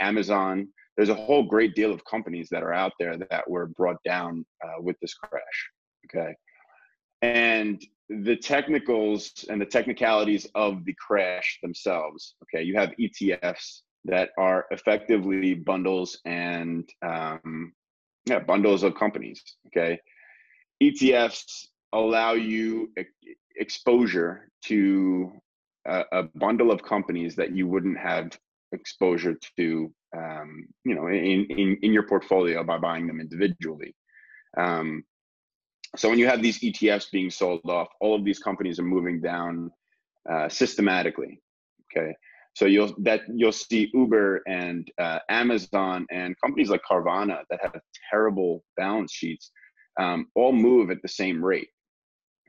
Amazon. 0.00 0.68
There's 0.96 1.10
a 1.10 1.14
whole 1.14 1.44
great 1.44 1.74
deal 1.74 1.92
of 1.92 2.04
companies 2.04 2.48
that 2.50 2.62
are 2.62 2.74
out 2.74 2.92
there 2.98 3.16
that 3.30 3.48
were 3.48 3.66
brought 3.66 4.02
down 4.04 4.44
uh, 4.64 4.82
with 4.82 4.96
this 5.00 5.14
crash. 5.14 5.42
Okay, 6.06 6.34
and 7.22 7.80
the 8.10 8.36
technicals 8.36 9.44
and 9.48 9.60
the 9.60 9.66
technicalities 9.66 10.46
of 10.56 10.84
the 10.84 10.94
crash 10.94 11.58
themselves. 11.62 12.34
Okay, 12.42 12.64
you 12.64 12.74
have 12.74 12.90
ETFs 13.00 13.82
that 14.04 14.30
are 14.36 14.66
effectively 14.72 15.54
bundles 15.54 16.18
and 16.24 16.88
um, 17.02 17.72
yeah, 18.26 18.40
bundles 18.40 18.82
of 18.82 18.96
companies. 18.96 19.42
Okay, 19.68 19.98
ETFs 20.82 21.66
allow 21.92 22.32
you 22.32 22.92
exposure 23.56 24.48
to 24.64 25.32
a, 25.86 26.02
a, 26.12 26.22
bundle 26.34 26.70
of 26.70 26.82
companies 26.82 27.36
that 27.36 27.54
you 27.54 27.66
wouldn't 27.66 27.98
have 27.98 28.36
exposure 28.72 29.36
to, 29.56 29.92
um, 30.16 30.66
you 30.84 30.94
know, 30.96 31.06
in, 31.06 31.46
in 31.46 31.78
in 31.82 31.92
your 31.92 32.08
portfolio 32.08 32.64
by 32.64 32.76
buying 32.76 33.06
them 33.06 33.20
individually. 33.20 33.94
Um, 34.56 35.04
so 35.96 36.08
when 36.08 36.18
you 36.18 36.26
have 36.26 36.42
these 36.42 36.60
ETFs 36.60 37.10
being 37.10 37.30
sold 37.30 37.62
off, 37.64 37.88
all 38.00 38.14
of 38.14 38.24
these 38.24 38.38
companies 38.38 38.78
are 38.78 38.84
moving 38.84 39.20
down 39.20 39.70
uh, 40.30 40.48
systematically. 40.48 41.40
Okay, 41.90 42.14
so 42.54 42.66
you'll 42.66 42.94
that 42.98 43.22
you'll 43.28 43.52
see 43.52 43.90
Uber 43.92 44.42
and 44.46 44.88
uh, 44.98 45.18
Amazon 45.28 46.06
and 46.10 46.36
companies 46.40 46.70
like 46.70 46.82
Carvana 46.88 47.42
that 47.50 47.60
have 47.62 47.74
terrible 48.10 48.64
balance 48.76 49.12
sheets 49.12 49.50
um, 49.98 50.26
all 50.36 50.52
move 50.52 50.90
at 50.90 51.02
the 51.02 51.08
same 51.08 51.44
rate. 51.44 51.68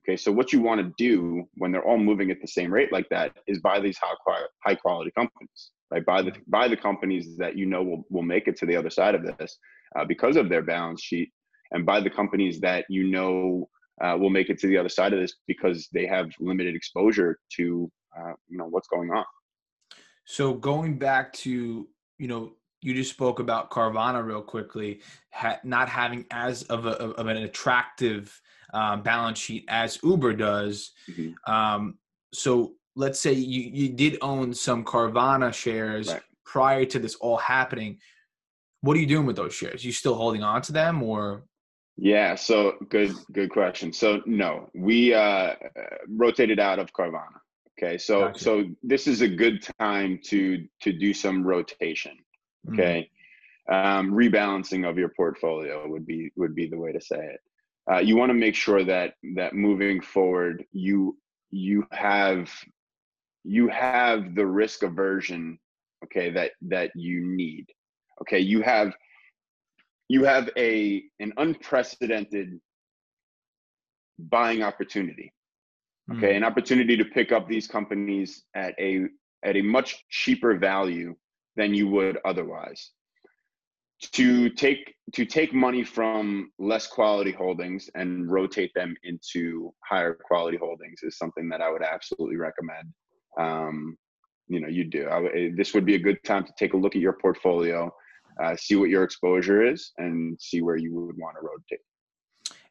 Okay, 0.03 0.17
so 0.17 0.31
what 0.31 0.51
you 0.53 0.61
want 0.61 0.81
to 0.81 0.91
do 0.97 1.43
when 1.55 1.71
they're 1.71 1.85
all 1.85 1.97
moving 1.97 2.31
at 2.31 2.41
the 2.41 2.47
same 2.47 2.71
rate 2.71 2.91
like 2.91 3.07
that 3.09 3.33
is 3.47 3.59
buy 3.59 3.79
these 3.79 3.97
high 3.97 4.43
high 4.65 4.75
quality 4.75 5.11
companies, 5.17 5.71
right? 5.89 6.05
Buy 6.05 6.21
the 6.21 6.33
buy 6.47 6.67
the 6.67 6.77
companies 6.77 7.37
that 7.37 7.57
you 7.57 7.65
know 7.65 7.81
will 7.81 8.03
will 8.11 8.23
make 8.23 8.47
it 8.47 8.55
to 8.57 8.67
the 8.67 8.75
other 8.75 8.91
side 8.91 9.15
of 9.15 9.25
this 9.37 9.57
uh, 9.95 10.05
because 10.05 10.37
of 10.37 10.47
their 10.47 10.61
balance 10.61 11.01
sheet 11.01 11.31
and 11.71 11.85
buy 11.85 11.99
the 11.99 12.09
companies 12.09 12.59
that 12.59 12.85
you 12.89 13.05
know 13.05 13.69
uh, 14.01 14.17
will 14.17 14.29
make 14.29 14.49
it 14.49 14.59
to 14.59 14.67
the 14.67 14.77
other 14.77 14.89
side 14.89 15.13
of 15.13 15.19
this 15.19 15.35
because 15.47 15.87
they 15.93 16.05
have 16.05 16.29
limited 16.39 16.75
exposure 16.75 17.39
to 17.57 17.91
uh, 18.17 18.33
you 18.47 18.57
know 18.57 18.65
what's 18.65 18.87
going 18.87 19.11
on. 19.11 19.25
So 20.25 20.53
going 20.53 20.97
back 20.97 21.33
to 21.33 21.87
you 22.17 22.27
know 22.27 22.53
you 22.81 22.93
just 22.93 23.11
spoke 23.11 23.39
about 23.39 23.69
Carvana 23.69 24.25
real 24.25 24.41
quickly, 24.41 25.01
ha- 25.31 25.59
not 25.63 25.87
having 25.87 26.25
as 26.31 26.63
of, 26.63 26.87
a, 26.87 26.97
of 26.97 27.27
an 27.27 27.37
attractive 27.37 28.41
um, 28.73 29.03
balance 29.03 29.39
sheet 29.39 29.65
as 29.67 29.99
Uber 30.03 30.33
does. 30.33 30.91
Mm-hmm. 31.09 31.51
Um, 31.51 31.97
so 32.33 32.73
let's 32.95 33.19
say 33.19 33.33
you, 33.33 33.69
you 33.71 33.89
did 33.89 34.17
own 34.21 34.53
some 34.53 34.83
Carvana 34.83 35.53
shares 35.53 36.11
right. 36.11 36.21
prior 36.43 36.85
to 36.85 36.99
this 36.99 37.15
all 37.15 37.37
happening. 37.37 37.99
What 38.81 38.97
are 38.97 38.99
you 38.99 39.07
doing 39.07 39.27
with 39.27 39.35
those 39.35 39.53
shares? 39.53 39.85
You 39.85 39.91
still 39.91 40.15
holding 40.15 40.43
on 40.43 40.63
to 40.63 40.71
them 40.71 41.03
or 41.03 41.43
yeah, 41.97 42.35
so 42.35 42.73
good, 42.89 43.13
good 43.31 43.49
question. 43.49 43.93
So 43.93 44.21
no, 44.25 44.69
we 44.73 45.13
uh, 45.13 45.53
rotated 46.07 46.59
out 46.59 46.79
of 46.79 46.93
Carvana. 46.93 47.39
Okay, 47.77 47.97
so 47.97 48.27
gotcha. 48.27 48.43
so 48.43 48.65
this 48.83 49.07
is 49.07 49.21
a 49.21 49.27
good 49.27 49.65
time 49.79 50.19
to 50.25 50.67
to 50.81 50.93
do 50.93 51.13
some 51.13 51.43
rotation. 51.43 52.17
Mm-hmm. 52.67 52.79
Okay, 52.79 53.09
mm. 53.69 53.73
um, 53.73 54.11
rebalancing 54.11 54.87
of 54.87 54.97
your 54.97 55.09
portfolio 55.09 55.87
would 55.87 56.05
be 56.05 56.31
would 56.35 56.55
be 56.55 56.67
the 56.67 56.77
way 56.77 56.91
to 56.91 57.01
say 57.01 57.17
it. 57.17 57.39
Uh, 57.91 57.97
you 57.97 58.15
want 58.15 58.29
to 58.29 58.35
make 58.35 58.55
sure 58.55 58.83
that 58.83 59.15
that 59.35 59.53
moving 59.53 60.01
forward, 60.01 60.65
you 60.71 61.17
you 61.49 61.85
have 61.91 62.51
you 63.43 63.67
have 63.67 64.35
the 64.35 64.45
risk 64.45 64.83
aversion. 64.83 65.57
Okay, 66.05 66.31
that 66.31 66.51
that 66.63 66.91
you 66.95 67.25
need. 67.25 67.67
Okay, 68.21 68.39
you 68.39 68.61
have 68.61 68.93
you 70.11 70.25
have 70.25 70.49
a 70.57 71.03
an 71.21 71.31
unprecedented 71.37 72.59
buying 74.19 74.61
opportunity. 74.61 75.31
Okay 76.11 76.33
mm. 76.33 76.37
an 76.37 76.43
opportunity 76.43 76.97
to 76.97 77.05
pick 77.05 77.31
up 77.31 77.47
these 77.47 77.67
companies 77.67 78.43
at 78.53 78.73
a 78.79 79.05
at 79.45 79.55
a 79.55 79.61
much 79.61 80.03
cheaper 80.09 80.57
value 80.57 81.15
than 81.55 81.73
you 81.73 81.87
would 81.87 82.17
otherwise. 82.25 82.91
To 84.19 84.49
take 84.49 84.93
to 85.15 85.25
take 85.25 85.53
money 85.53 85.83
from 85.83 86.51
less 86.59 86.87
quality 86.87 87.31
holdings 87.31 87.89
and 87.95 88.29
rotate 88.29 88.73
them 88.75 88.95
into 89.03 89.73
higher 89.89 90.17
quality 90.29 90.57
holdings 90.57 90.99
is 91.03 91.17
something 91.17 91.47
that 91.49 91.61
i 91.61 91.71
would 91.71 91.83
absolutely 91.83 92.35
recommend. 92.35 92.87
Um, 93.39 93.97
you 94.49 94.59
know 94.59 94.67
you 94.67 94.83
do. 94.83 95.07
I, 95.09 95.51
this 95.55 95.73
would 95.73 95.85
be 95.85 95.95
a 95.95 96.05
good 96.07 96.21
time 96.25 96.43
to 96.47 96.53
take 96.59 96.73
a 96.73 96.81
look 96.83 96.95
at 96.97 97.01
your 97.01 97.17
portfolio 97.25 97.93
uh, 98.41 98.55
see 98.55 98.75
what 98.75 98.89
your 98.89 99.03
exposure 99.03 99.65
is 99.65 99.91
and 99.97 100.39
see 100.39 100.61
where 100.61 100.77
you 100.77 100.93
would 100.93 101.17
want 101.17 101.35
to 101.35 101.41
rotate. 101.41 101.79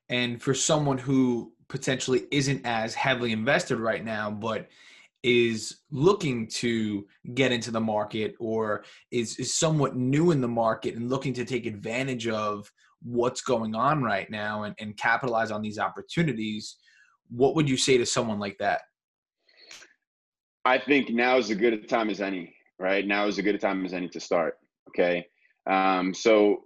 And 0.08 0.42
for 0.42 0.54
someone 0.54 0.98
who 0.98 1.52
potentially 1.68 2.26
isn't 2.32 2.66
as 2.66 2.94
heavily 2.94 3.32
invested 3.32 3.78
right 3.78 4.04
now, 4.04 4.30
but 4.30 4.68
is 5.22 5.82
looking 5.90 6.46
to 6.48 7.06
get 7.34 7.52
into 7.52 7.70
the 7.70 7.80
market 7.80 8.34
or 8.40 8.84
is, 9.10 9.38
is 9.38 9.54
somewhat 9.54 9.94
new 9.94 10.30
in 10.30 10.40
the 10.40 10.48
market 10.48 10.94
and 10.94 11.10
looking 11.10 11.34
to 11.34 11.44
take 11.44 11.66
advantage 11.66 12.26
of 12.26 12.70
what's 13.02 13.42
going 13.42 13.74
on 13.74 14.02
right 14.02 14.30
now 14.30 14.64
and, 14.64 14.74
and 14.80 14.96
capitalize 14.96 15.50
on 15.50 15.62
these 15.62 15.78
opportunities, 15.78 16.76
what 17.28 17.54
would 17.54 17.68
you 17.68 17.76
say 17.76 17.98
to 17.98 18.06
someone 18.06 18.38
like 18.38 18.56
that? 18.58 18.80
I 20.64 20.78
think 20.78 21.10
now 21.10 21.38
is 21.38 21.50
as 21.50 21.56
good 21.56 21.72
a 21.72 21.78
time 21.78 22.10
as 22.10 22.20
any, 22.20 22.54
right? 22.78 23.06
Now 23.06 23.26
is 23.26 23.38
as 23.38 23.44
good 23.44 23.54
a 23.54 23.58
time 23.58 23.84
as 23.84 23.92
any 23.92 24.08
to 24.08 24.20
start. 24.20 24.58
Okay. 24.88 25.26
Um, 25.68 26.14
so 26.14 26.58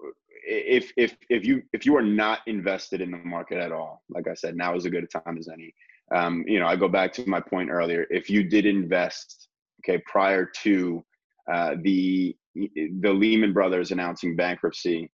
if 0.47 0.93
if 0.97 1.17
if 1.31 1.45
you 1.45 1.63
if 1.73 1.87
you 1.87 1.97
are 1.97 2.03
not 2.03 2.41
invested 2.47 3.01
in 3.01 3.11
the 3.11 3.19
market 3.19 3.59
at 3.59 3.73
all, 3.73 4.03
like 4.09 4.29
I 4.29 4.35
said, 4.35 4.57
now 4.57 4.75
is 4.75 4.85
a 4.85 4.91
good 4.91 5.09
time 5.11 5.39
as 5.39 5.49
any. 5.49 5.75
Um, 6.15 6.45
you 6.47 6.61
know, 6.61 6.67
I 6.67 6.77
go 6.77 6.89
back 6.89 7.13
to 7.15 7.29
my 7.29 7.41
point 7.41 7.71
earlier. 7.71 8.07
If 8.11 8.29
you 8.29 8.45
did 8.45 8.67
invest, 8.67 9.49
okay, 9.83 10.03
prior 10.07 10.51
to 10.63 11.05
uh, 11.51 11.77
the 11.83 12.37
the 12.55 13.13
Lehman 13.13 13.53
Brothers 13.53 13.91
announcing 13.91 14.37
bankruptcy, 14.37 15.11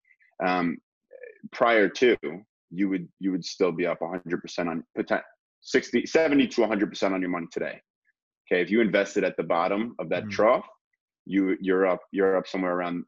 um, 0.46 0.78
prior 1.52 1.88
to 1.90 2.18
you 2.72 2.90
would 2.90 3.08
you 3.20 3.32
would 3.32 3.46
still 3.46 3.72
be 3.72 3.86
up 3.86 4.00
100% 4.00 4.68
on 4.68 4.84
60 5.62 6.06
70 6.06 6.48
to 6.48 6.62
100% 6.62 7.12
on 7.12 7.22
your 7.22 7.30
money 7.30 7.48
today. 7.52 7.80
Okay, 8.52 8.62
if 8.62 8.72
you 8.72 8.82
invested 8.82 9.24
at 9.24 9.38
the 9.38 9.44
bottom 9.44 9.96
of 10.00 10.10
that 10.10 10.24
mm-hmm. 10.24 10.32
trough, 10.32 10.68
you 11.26 11.56
you're 11.62 11.88
up 11.88 12.00
you're 12.12 12.36
up 12.36 12.48
somewhere 12.48 12.76
around 12.76 13.06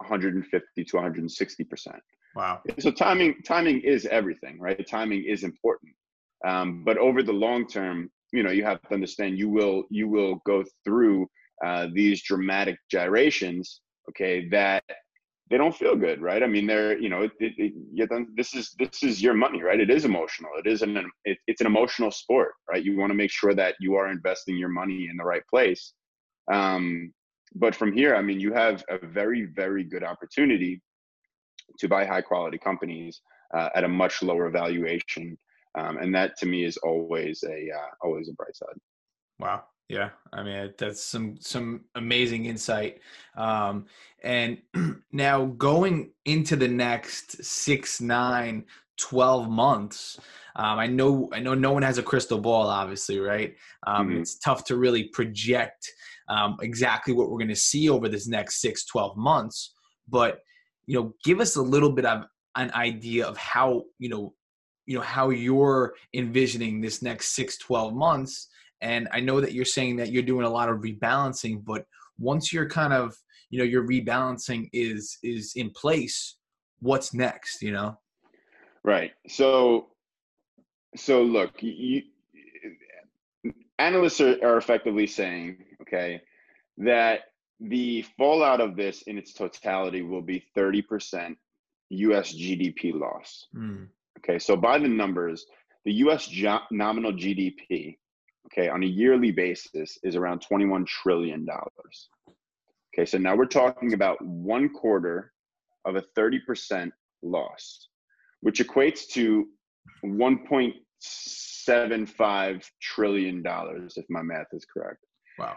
150 0.00 0.84
to 0.84 0.96
160 0.96 1.64
percent. 1.64 2.02
Wow. 2.34 2.60
So 2.78 2.90
timing 2.90 3.42
timing 3.44 3.80
is 3.80 4.06
everything, 4.06 4.58
right? 4.60 4.86
Timing 4.86 5.24
is 5.24 5.44
important. 5.44 5.92
Um, 6.46 6.84
but 6.84 6.96
over 6.96 7.22
the 7.22 7.32
long 7.32 7.66
term, 7.66 8.10
you 8.32 8.42
know, 8.42 8.50
you 8.50 8.64
have 8.64 8.80
to 8.82 8.94
understand 8.94 9.38
you 9.38 9.48
will 9.48 9.84
you 9.90 10.08
will 10.08 10.40
go 10.46 10.64
through 10.84 11.28
uh, 11.64 11.88
these 11.92 12.22
dramatic 12.22 12.78
gyrations, 12.90 13.80
okay, 14.08 14.48
that 14.48 14.84
they 15.50 15.58
don't 15.58 15.74
feel 15.74 15.96
good, 15.96 16.22
right? 16.22 16.42
I 16.42 16.46
mean, 16.46 16.66
they're 16.66 16.96
you 16.98 17.08
know, 17.08 17.22
it, 17.22 17.32
it, 17.40 17.54
it, 17.58 18.26
this 18.36 18.54
is 18.54 18.74
this 18.78 19.02
is 19.02 19.20
your 19.20 19.34
money, 19.34 19.62
right? 19.62 19.80
It 19.80 19.90
is 19.90 20.04
emotional. 20.04 20.50
It 20.64 20.70
is 20.70 20.82
an 20.82 20.96
it, 21.24 21.38
it's 21.48 21.60
an 21.60 21.66
emotional 21.66 22.12
sport, 22.12 22.52
right? 22.70 22.82
You 22.82 22.96
want 22.96 23.10
to 23.10 23.16
make 23.16 23.32
sure 23.32 23.54
that 23.54 23.74
you 23.80 23.96
are 23.96 24.10
investing 24.10 24.56
your 24.56 24.68
money 24.68 25.08
in 25.10 25.16
the 25.16 25.24
right 25.24 25.42
place. 25.52 25.92
Um, 26.50 27.12
but 27.54 27.74
from 27.74 27.92
here, 27.92 28.14
I 28.14 28.22
mean, 28.22 28.40
you 28.40 28.52
have 28.52 28.84
a 28.88 29.04
very, 29.04 29.46
very 29.46 29.84
good 29.84 30.04
opportunity 30.04 30.80
to 31.78 31.88
buy 31.88 32.04
high 32.04 32.22
quality 32.22 32.58
companies 32.58 33.20
uh, 33.54 33.70
at 33.74 33.84
a 33.84 33.88
much 33.88 34.22
lower 34.22 34.50
valuation, 34.50 35.36
um, 35.78 35.98
and 35.98 36.14
that 36.14 36.36
to 36.38 36.46
me 36.46 36.64
is 36.64 36.76
always 36.78 37.42
a 37.44 37.68
uh, 37.74 37.88
always 38.02 38.28
a 38.28 38.32
bright 38.34 38.54
side. 38.54 38.76
Wow. 39.38 39.64
Yeah, 39.88 40.10
I 40.32 40.44
mean 40.44 40.72
that's 40.78 41.02
some 41.02 41.36
some 41.40 41.80
amazing 41.96 42.44
insight. 42.44 43.00
Um, 43.36 43.86
and 44.22 44.58
now 45.12 45.46
going 45.46 46.12
into 46.24 46.54
the 46.54 46.68
next 46.68 47.42
six, 47.42 48.00
nine, 48.00 48.66
12 48.98 49.50
months, 49.50 50.20
um, 50.54 50.78
I 50.78 50.86
know 50.86 51.28
I 51.32 51.40
know 51.40 51.54
no 51.54 51.72
one 51.72 51.82
has 51.82 51.98
a 51.98 52.04
crystal 52.04 52.38
ball, 52.38 52.68
obviously, 52.68 53.18
right? 53.18 53.56
Um, 53.84 54.10
mm-hmm. 54.10 54.20
It's 54.20 54.38
tough 54.38 54.64
to 54.66 54.76
really 54.76 55.08
project 55.08 55.90
um, 56.30 56.56
exactly 56.62 57.12
what 57.12 57.28
we're 57.28 57.38
going 57.38 57.48
to 57.48 57.56
see 57.56 57.90
over 57.90 58.08
this 58.08 58.28
next 58.28 58.60
six, 58.60 58.86
12 58.86 59.16
months. 59.16 59.74
But, 60.08 60.38
you 60.86 60.98
know, 60.98 61.12
give 61.24 61.40
us 61.40 61.56
a 61.56 61.62
little 61.62 61.90
bit 61.90 62.06
of 62.06 62.24
an 62.56 62.70
idea 62.72 63.26
of 63.26 63.36
how, 63.36 63.82
you 63.98 64.08
know, 64.08 64.34
you 64.86 64.96
know, 64.96 65.02
how 65.02 65.30
you're 65.30 65.94
envisioning 66.14 66.80
this 66.80 67.02
next 67.02 67.34
six, 67.34 67.58
12 67.58 67.94
months. 67.94 68.48
And 68.80 69.08
I 69.12 69.20
know 69.20 69.40
that 69.40 69.52
you're 69.52 69.64
saying 69.64 69.96
that 69.96 70.10
you're 70.10 70.22
doing 70.22 70.46
a 70.46 70.50
lot 70.50 70.68
of 70.68 70.78
rebalancing, 70.78 71.64
but 71.64 71.84
once 72.18 72.52
you're 72.52 72.68
kind 72.68 72.92
of, 72.92 73.14
you 73.50 73.58
know, 73.58 73.64
your 73.64 73.86
rebalancing 73.86 74.68
is, 74.72 75.18
is 75.22 75.52
in 75.56 75.70
place, 75.70 76.36
what's 76.80 77.12
next, 77.12 77.60
you 77.60 77.72
know? 77.72 77.98
Right. 78.84 79.12
So, 79.28 79.88
so 80.96 81.22
look, 81.22 81.52
you, 81.60 82.02
analysts 83.78 84.20
are, 84.20 84.38
are 84.42 84.56
effectively 84.56 85.06
saying, 85.06 85.56
okay, 85.92 86.20
that 86.78 87.20
the 87.60 88.02
fallout 88.16 88.60
of 88.60 88.76
this 88.76 89.02
in 89.02 89.18
its 89.18 89.32
totality 89.32 90.02
will 90.02 90.22
be 90.22 90.44
30% 90.56 91.36
US 91.90 92.32
GDP 92.32 92.94
loss. 92.94 93.46
Mm. 93.54 93.88
Okay, 94.18 94.38
so 94.38 94.56
by 94.56 94.78
the 94.78 94.88
numbers, 94.88 95.44
the 95.84 95.92
U.S. 95.94 96.26
Jo- 96.26 96.60
nominal 96.70 97.12
GDP, 97.12 97.98
okay, 98.46 98.68
on 98.68 98.82
a 98.82 98.86
yearly 98.86 99.30
basis 99.30 99.98
is 100.02 100.16
around 100.16 100.40
21 100.40 100.84
trillion 100.86 101.44
dollars. 101.44 102.08
Okay, 102.94 103.04
so 103.06 103.18
now 103.18 103.36
we're 103.36 103.46
talking 103.46 103.94
about 103.94 104.20
one 104.24 104.68
quarter 104.68 105.32
of 105.84 105.96
a 105.96 106.04
30% 106.18 106.90
loss, 107.22 107.88
which 108.40 108.60
equates 108.60 109.06
to 109.08 109.46
1.75 110.04 112.64
trillion 112.80 113.42
dollars, 113.42 113.94
if 113.96 114.04
my 114.08 114.22
math 114.22 114.46
is 114.52 114.64
correct. 114.64 115.04
Wow. 115.38 115.56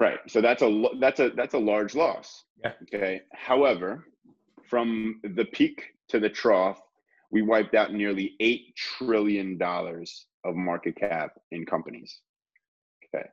Right. 0.00 0.18
So 0.28 0.40
that's 0.40 0.62
a 0.62 0.84
that's 0.98 1.20
a 1.20 1.28
that's 1.36 1.52
a 1.52 1.58
large 1.58 1.94
loss. 1.94 2.44
Yeah. 2.64 2.72
Okay. 2.84 3.20
However, 3.34 4.06
from 4.66 5.20
the 5.22 5.44
peak 5.44 5.82
to 6.08 6.18
the 6.18 6.30
trough, 6.30 6.80
we 7.30 7.42
wiped 7.42 7.74
out 7.74 7.92
nearly 7.92 8.34
eight 8.40 8.74
trillion 8.76 9.58
dollars 9.58 10.24
of 10.46 10.56
market 10.56 10.96
cap 10.96 11.32
in 11.52 11.66
companies. 11.66 12.18
Okay. 13.14 13.26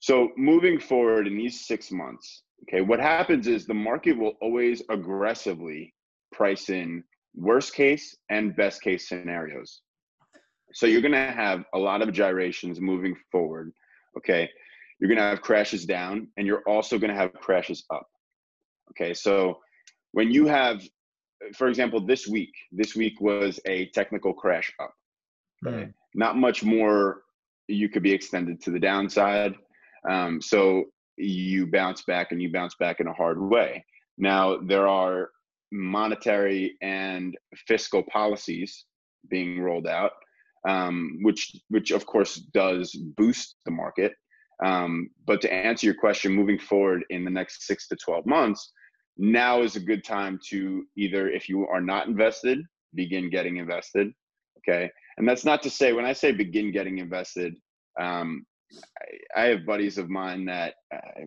So 0.00 0.30
moving 0.36 0.80
forward 0.80 1.28
in 1.28 1.36
these 1.36 1.68
six 1.68 1.92
months, 1.92 2.42
okay, 2.64 2.80
what 2.80 2.98
happens 2.98 3.46
is 3.46 3.64
the 3.64 3.74
market 3.74 4.18
will 4.18 4.34
always 4.42 4.82
aggressively 4.90 5.94
price 6.32 6.68
in 6.68 7.04
worst 7.36 7.74
case 7.74 8.16
and 8.28 8.56
best 8.56 8.82
case 8.82 9.08
scenarios. 9.08 9.82
So 10.74 10.86
you're 10.86 11.00
going 11.00 11.12
to 11.12 11.32
have 11.32 11.64
a 11.74 11.78
lot 11.78 12.02
of 12.02 12.12
gyrations 12.12 12.80
moving 12.80 13.14
forward. 13.30 13.72
Okay 14.18 14.50
you're 15.02 15.08
going 15.08 15.18
to 15.18 15.24
have 15.24 15.42
crashes 15.42 15.84
down 15.84 16.28
and 16.36 16.46
you're 16.46 16.62
also 16.64 16.96
going 16.96 17.10
to 17.10 17.16
have 17.16 17.32
crashes 17.34 17.84
up 17.92 18.06
okay 18.90 19.12
so 19.12 19.58
when 20.12 20.30
you 20.30 20.46
have 20.46 20.80
for 21.56 21.66
example 21.66 22.00
this 22.00 22.28
week 22.28 22.52
this 22.70 22.94
week 22.94 23.20
was 23.20 23.58
a 23.66 23.86
technical 23.86 24.32
crash 24.32 24.72
up 24.80 24.94
right? 25.64 25.88
Mm. 25.88 25.94
not 26.14 26.36
much 26.36 26.62
more 26.62 27.22
you 27.66 27.88
could 27.88 28.04
be 28.04 28.12
extended 28.12 28.62
to 28.62 28.70
the 28.70 28.78
downside 28.78 29.54
um, 30.08 30.40
so 30.40 30.84
you 31.16 31.66
bounce 31.66 32.02
back 32.04 32.30
and 32.30 32.40
you 32.40 32.52
bounce 32.52 32.76
back 32.78 33.00
in 33.00 33.08
a 33.08 33.12
hard 33.12 33.42
way 33.42 33.84
now 34.18 34.56
there 34.68 34.86
are 34.86 35.30
monetary 35.72 36.76
and 36.80 37.36
fiscal 37.66 38.04
policies 38.04 38.84
being 39.28 39.60
rolled 39.60 39.88
out 39.88 40.12
um, 40.68 41.18
which 41.22 41.56
which 41.70 41.90
of 41.90 42.06
course 42.06 42.36
does 42.54 42.96
boost 43.16 43.56
the 43.64 43.72
market 43.72 44.12
um, 44.64 45.10
but 45.26 45.40
to 45.42 45.52
answer 45.52 45.86
your 45.86 45.94
question, 45.94 46.32
moving 46.32 46.58
forward 46.58 47.04
in 47.10 47.24
the 47.24 47.30
next 47.30 47.66
six 47.66 47.88
to 47.88 47.96
12 47.96 48.26
months, 48.26 48.72
now 49.18 49.62
is 49.62 49.76
a 49.76 49.80
good 49.80 50.04
time 50.04 50.38
to 50.48 50.84
either, 50.96 51.28
if 51.28 51.48
you 51.48 51.66
are 51.66 51.80
not 51.80 52.06
invested, 52.06 52.60
begin 52.94 53.30
getting 53.30 53.56
invested. 53.56 54.12
Okay. 54.58 54.90
And 55.18 55.28
that's 55.28 55.44
not 55.44 55.62
to 55.64 55.70
say, 55.70 55.92
when 55.92 56.04
I 56.04 56.12
say 56.12 56.32
begin 56.32 56.72
getting 56.72 56.98
invested, 56.98 57.54
um, 58.00 58.46
I, 59.36 59.42
I, 59.42 59.44
have 59.46 59.66
buddies 59.66 59.98
of 59.98 60.08
mine 60.08 60.46
that 60.46 60.74
uh, 60.94 61.24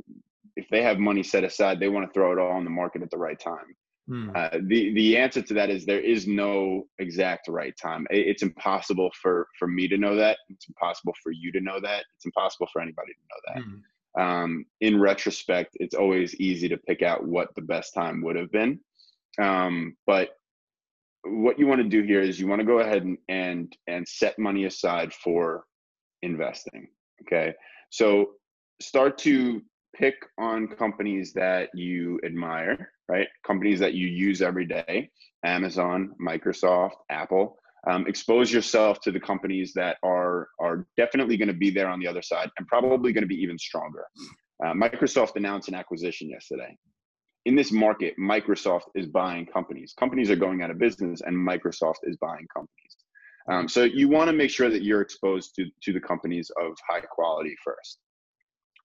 if 0.55 0.65
they 0.71 0.81
have 0.81 0.97
money 0.97 1.21
set 1.21 1.43
aside, 1.43 1.79
they 1.79 1.89
want 1.89 2.07
to 2.07 2.13
throw 2.13 2.31
it 2.31 2.39
all 2.39 2.57
in 2.57 2.63
the 2.63 2.69
market 2.69 3.03
at 3.03 3.11
the 3.11 3.17
right 3.17 3.39
time. 3.39 3.75
Hmm. 4.07 4.29
Uh, 4.35 4.49
the 4.67 4.93
the 4.93 5.17
answer 5.17 5.41
to 5.41 5.53
that 5.55 5.69
is 5.69 5.85
there 5.85 5.99
is 5.99 6.27
no 6.27 6.83
exact 6.99 7.47
right 7.47 7.73
time. 7.81 8.05
It, 8.11 8.27
it's 8.27 8.43
impossible 8.43 9.11
for 9.21 9.47
for 9.57 9.67
me 9.67 9.87
to 9.87 9.97
know 9.97 10.15
that. 10.15 10.37
It's 10.49 10.67
impossible 10.67 11.13
for 11.23 11.31
you 11.31 11.51
to 11.53 11.61
know 11.61 11.79
that. 11.81 12.05
It's 12.15 12.25
impossible 12.25 12.67
for 12.71 12.81
anybody 12.81 13.13
to 13.13 13.19
know 13.29 13.53
that. 13.53 13.63
Hmm. 13.63 13.79
Um, 14.17 14.65
in 14.81 14.99
retrospect, 14.99 15.75
it's 15.79 15.95
always 15.95 16.35
easy 16.35 16.69
to 16.69 16.77
pick 16.77 17.01
out 17.01 17.25
what 17.25 17.49
the 17.55 17.61
best 17.61 17.93
time 17.93 18.21
would 18.23 18.35
have 18.35 18.51
been. 18.51 18.79
Um, 19.41 19.97
but 20.05 20.29
what 21.23 21.57
you 21.57 21.65
want 21.67 21.81
to 21.81 21.89
do 21.89 22.03
here 22.03 22.21
is 22.21 22.39
you 22.39 22.47
want 22.47 22.59
to 22.59 22.65
go 22.65 22.79
ahead 22.79 23.03
and 23.03 23.17
and 23.27 23.75
and 23.87 24.07
set 24.07 24.37
money 24.37 24.65
aside 24.65 25.13
for 25.13 25.65
investing. 26.21 26.87
Okay, 27.23 27.53
so 27.89 28.33
start 28.81 29.17
to 29.19 29.61
pick 29.97 30.15
on 30.37 30.67
companies 30.67 31.33
that 31.33 31.69
you 31.73 32.19
admire, 32.25 32.91
right? 33.07 33.27
Companies 33.45 33.79
that 33.79 33.93
you 33.93 34.07
use 34.07 34.41
every 34.41 34.65
day 34.65 35.09
Amazon, 35.43 36.15
Microsoft, 36.19 36.95
Apple. 37.09 37.57
Um, 37.87 38.07
expose 38.07 38.51
yourself 38.51 38.99
to 39.01 39.11
the 39.11 39.19
companies 39.19 39.71
that 39.73 39.97
are 40.03 40.47
are 40.59 40.87
definitely 40.97 41.37
going 41.37 41.49
to 41.49 41.53
be 41.53 41.69
there 41.69 41.87
on 41.87 41.99
the 41.99 42.07
other 42.07 42.23
side 42.23 42.49
and 42.57 42.67
probably 42.67 43.13
going 43.13 43.23
to 43.23 43.27
be 43.27 43.41
even 43.41 43.57
stronger. 43.59 44.05
Uh, 44.63 44.73
Microsoft 44.73 45.35
announced 45.35 45.67
an 45.67 45.75
acquisition 45.75 46.29
yesterday. 46.29 46.75
In 47.45 47.55
this 47.55 47.71
market, 47.71 48.15
Microsoft 48.19 48.85
is 48.95 49.05
buying 49.05 49.45
companies. 49.45 49.93
Companies 49.99 50.31
are 50.31 50.35
going 50.35 50.63
out 50.63 50.71
of 50.71 50.79
business, 50.79 51.21
and 51.21 51.35
Microsoft 51.37 52.01
is 52.03 52.17
buying 52.17 52.47
companies. 52.51 52.95
Um, 53.47 53.69
so 53.69 53.83
you 53.83 54.09
want 54.09 54.29
to 54.29 54.35
make 54.35 54.49
sure 54.49 54.71
that 54.71 54.81
you're 54.81 55.01
exposed 55.01 55.53
to 55.55 55.65
to 55.83 55.93
the 55.93 55.99
companies 55.99 56.49
of 56.59 56.75
high 56.89 57.01
quality 57.01 57.55
first. 57.63 57.99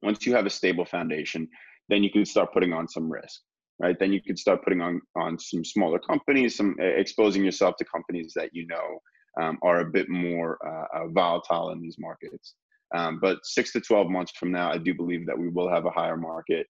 Once 0.03 0.27
you 0.27 0.35
have 0.35 0.47
a 0.47 0.51
stable 0.51 0.85
foundation, 0.85 1.49
then 1.89 2.03
you 2.03 2.11
can 2.11 2.25
start 2.25 2.53
putting 2.53 2.73
on 2.73 2.89
some 2.89 3.11
risk, 3.11 3.41
right? 3.79 3.99
Then 3.99 4.13
you 4.13 4.23
can 4.23 4.37
start 4.37 4.63
putting 4.63 4.81
on 4.81 5.01
on 5.17 5.39
some 5.39 5.65
smaller 5.65 5.99
companies, 5.99 6.57
some 6.57 6.77
exposing 6.79 7.45
yourself 7.45 7.77
to 7.77 7.85
companies 7.85 8.33
that 8.37 8.51
you 8.53 8.67
know 8.67 9.01
um, 9.41 9.59
are 9.63 9.81
a 9.81 9.85
bit 9.85 10.09
more 10.09 10.59
uh, 10.67 10.99
uh, 10.99 11.09
volatile 11.09 11.71
in 11.71 11.81
these 11.81 11.97
markets. 11.99 12.55
Um, 12.95 13.19
but 13.21 13.39
six 13.45 13.73
to 13.73 13.81
12 13.81 14.09
months 14.09 14.33
from 14.33 14.51
now, 14.51 14.73
I 14.73 14.79
do 14.79 14.95
believe 14.95 15.27
that 15.27 15.39
we 15.39 15.49
will 15.49 15.69
have 15.69 15.87
a 15.87 15.91
higher 15.91 16.17
market. 16.17 16.67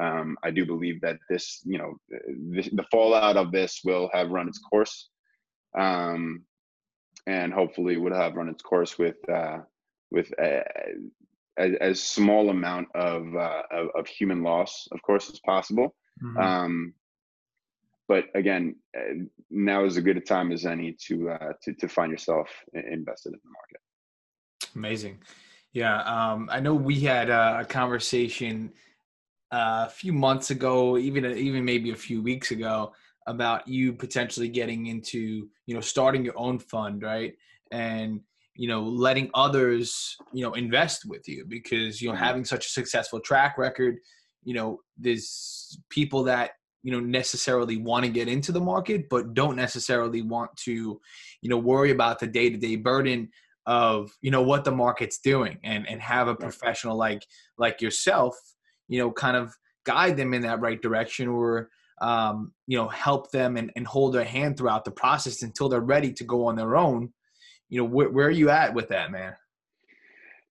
Um, 0.00 0.36
I 0.42 0.50
do 0.50 0.66
believe 0.66 1.00
that 1.00 1.18
this, 1.30 1.60
you 1.64 1.78
know, 1.78 1.94
this, 2.50 2.68
the 2.72 2.84
fallout 2.90 3.36
of 3.36 3.52
this 3.52 3.80
will 3.84 4.10
have 4.12 4.30
run 4.30 4.48
its 4.48 4.58
course. 4.58 5.08
Um, 5.78 6.44
and 7.26 7.52
hopefully 7.52 7.96
would 7.96 8.12
have 8.12 8.34
run 8.34 8.48
its 8.48 8.62
course 8.62 8.98
with, 8.98 9.16
uh, 9.30 9.58
with 10.10 10.30
uh, 10.42 10.60
as, 11.58 11.72
as 11.80 12.02
small 12.02 12.50
amount 12.50 12.88
of, 12.94 13.34
uh, 13.36 13.62
of, 13.70 13.88
of 13.94 14.06
human 14.06 14.42
loss, 14.42 14.88
of 14.92 15.02
course, 15.02 15.30
as 15.30 15.40
possible. 15.40 15.94
Mm-hmm. 16.22 16.38
Um, 16.38 16.94
but 18.08 18.26
again, 18.34 18.76
uh, 18.96 19.24
now 19.50 19.84
is 19.84 19.96
as 19.96 20.02
good 20.02 20.16
a 20.16 20.20
time 20.20 20.52
as 20.52 20.66
any 20.66 20.94
to 21.06 21.30
uh, 21.30 21.52
to 21.62 21.72
to 21.72 21.88
find 21.88 22.10
yourself 22.10 22.48
invested 22.74 23.32
in 23.32 23.40
the 23.42 23.50
market. 23.50 23.80
Amazing, 24.76 25.22
yeah. 25.72 26.02
Um, 26.02 26.48
I 26.52 26.60
know 26.60 26.74
we 26.74 27.00
had 27.00 27.30
a 27.30 27.64
conversation 27.64 28.72
uh, 29.50 29.86
a 29.86 29.90
few 29.90 30.12
months 30.12 30.50
ago, 30.50 30.98
even 30.98 31.24
even 31.24 31.64
maybe 31.64 31.90
a 31.90 31.96
few 31.96 32.22
weeks 32.22 32.50
ago, 32.50 32.92
about 33.26 33.66
you 33.68 33.92
potentially 33.92 34.48
getting 34.48 34.86
into 34.86 35.48
you 35.66 35.74
know 35.74 35.80
starting 35.80 36.24
your 36.24 36.38
own 36.38 36.58
fund, 36.58 37.02
right? 37.02 37.34
And 37.70 38.20
you 38.54 38.68
know 38.68 38.82
letting 38.82 39.30
others 39.34 40.16
you 40.32 40.44
know 40.44 40.52
invest 40.54 41.04
with 41.06 41.26
you 41.28 41.44
because 41.48 42.00
you 42.00 42.08
know 42.08 42.14
mm-hmm. 42.14 42.24
having 42.24 42.44
such 42.44 42.66
a 42.66 42.70
successful 42.70 43.20
track 43.20 43.56
record 43.58 43.96
you 44.42 44.54
know 44.54 44.78
there's 44.98 45.78
people 45.88 46.22
that 46.22 46.52
you 46.82 46.92
know 46.92 47.00
necessarily 47.00 47.76
want 47.76 48.04
to 48.04 48.10
get 48.10 48.28
into 48.28 48.52
the 48.52 48.60
market 48.60 49.08
but 49.08 49.34
don't 49.34 49.56
necessarily 49.56 50.22
want 50.22 50.50
to 50.56 51.00
you 51.40 51.48
know 51.48 51.58
worry 51.58 51.90
about 51.90 52.18
the 52.18 52.26
day-to-day 52.26 52.76
burden 52.76 53.28
of 53.66 54.10
you 54.20 54.30
know 54.30 54.42
what 54.42 54.64
the 54.64 54.70
market's 54.70 55.18
doing 55.18 55.56
and 55.64 55.88
and 55.88 56.00
have 56.00 56.28
a 56.28 56.34
professional 56.34 56.96
like 56.96 57.24
like 57.58 57.80
yourself 57.80 58.36
you 58.88 58.98
know 58.98 59.10
kind 59.10 59.36
of 59.36 59.54
guide 59.84 60.16
them 60.16 60.34
in 60.34 60.42
that 60.42 60.60
right 60.60 60.82
direction 60.82 61.28
or 61.28 61.68
um, 62.00 62.52
you 62.66 62.76
know 62.76 62.88
help 62.88 63.30
them 63.30 63.56
and, 63.56 63.70
and 63.76 63.86
hold 63.86 64.12
their 64.12 64.24
hand 64.24 64.56
throughout 64.56 64.84
the 64.84 64.90
process 64.90 65.42
until 65.42 65.68
they're 65.68 65.80
ready 65.80 66.12
to 66.12 66.24
go 66.24 66.46
on 66.46 66.56
their 66.56 66.76
own 66.76 67.12
you 67.72 67.80
know 67.80 67.88
where, 67.88 68.10
where 68.10 68.26
are 68.26 68.30
you 68.30 68.50
at 68.50 68.74
with 68.74 68.88
that 68.90 69.10
man? 69.10 69.34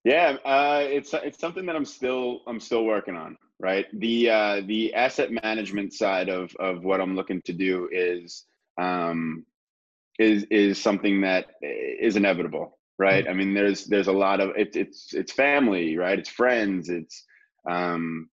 Yeah 0.03 0.37
uh, 0.43 0.81
it's 0.83 1.13
it's 1.13 1.39
something 1.39 1.67
that 1.67 1.75
i'm 1.75 1.85
still 1.85 2.41
i'm 2.47 2.59
still 2.59 2.83
working 2.83 3.15
on 3.15 3.37
right? 3.59 3.85
The 3.99 4.27
uh, 4.27 4.61
the 4.65 4.91
asset 4.95 5.29
management 5.43 5.93
side 5.93 6.29
of 6.29 6.55
of 6.55 6.83
what 6.83 6.99
i'm 6.99 7.15
looking 7.15 7.43
to 7.43 7.53
do 7.53 7.87
is 7.91 8.45
um 8.79 9.45
is 10.17 10.45
is 10.45 10.81
something 10.81 11.21
that 11.21 11.45
is 11.61 12.15
inevitable 12.15 12.79
right? 12.97 13.25
Mm-hmm. 13.25 13.31
i 13.31 13.35
mean 13.35 13.53
there's 13.53 13.85
there's 13.85 14.07
a 14.07 14.11
lot 14.11 14.39
of 14.39 14.49
it, 14.57 14.75
it's 14.75 15.13
it's 15.13 15.31
family 15.31 15.97
right? 15.97 16.17
It's 16.17 16.29
friends 16.29 16.89
it's 16.89 17.23
um 17.69 18.29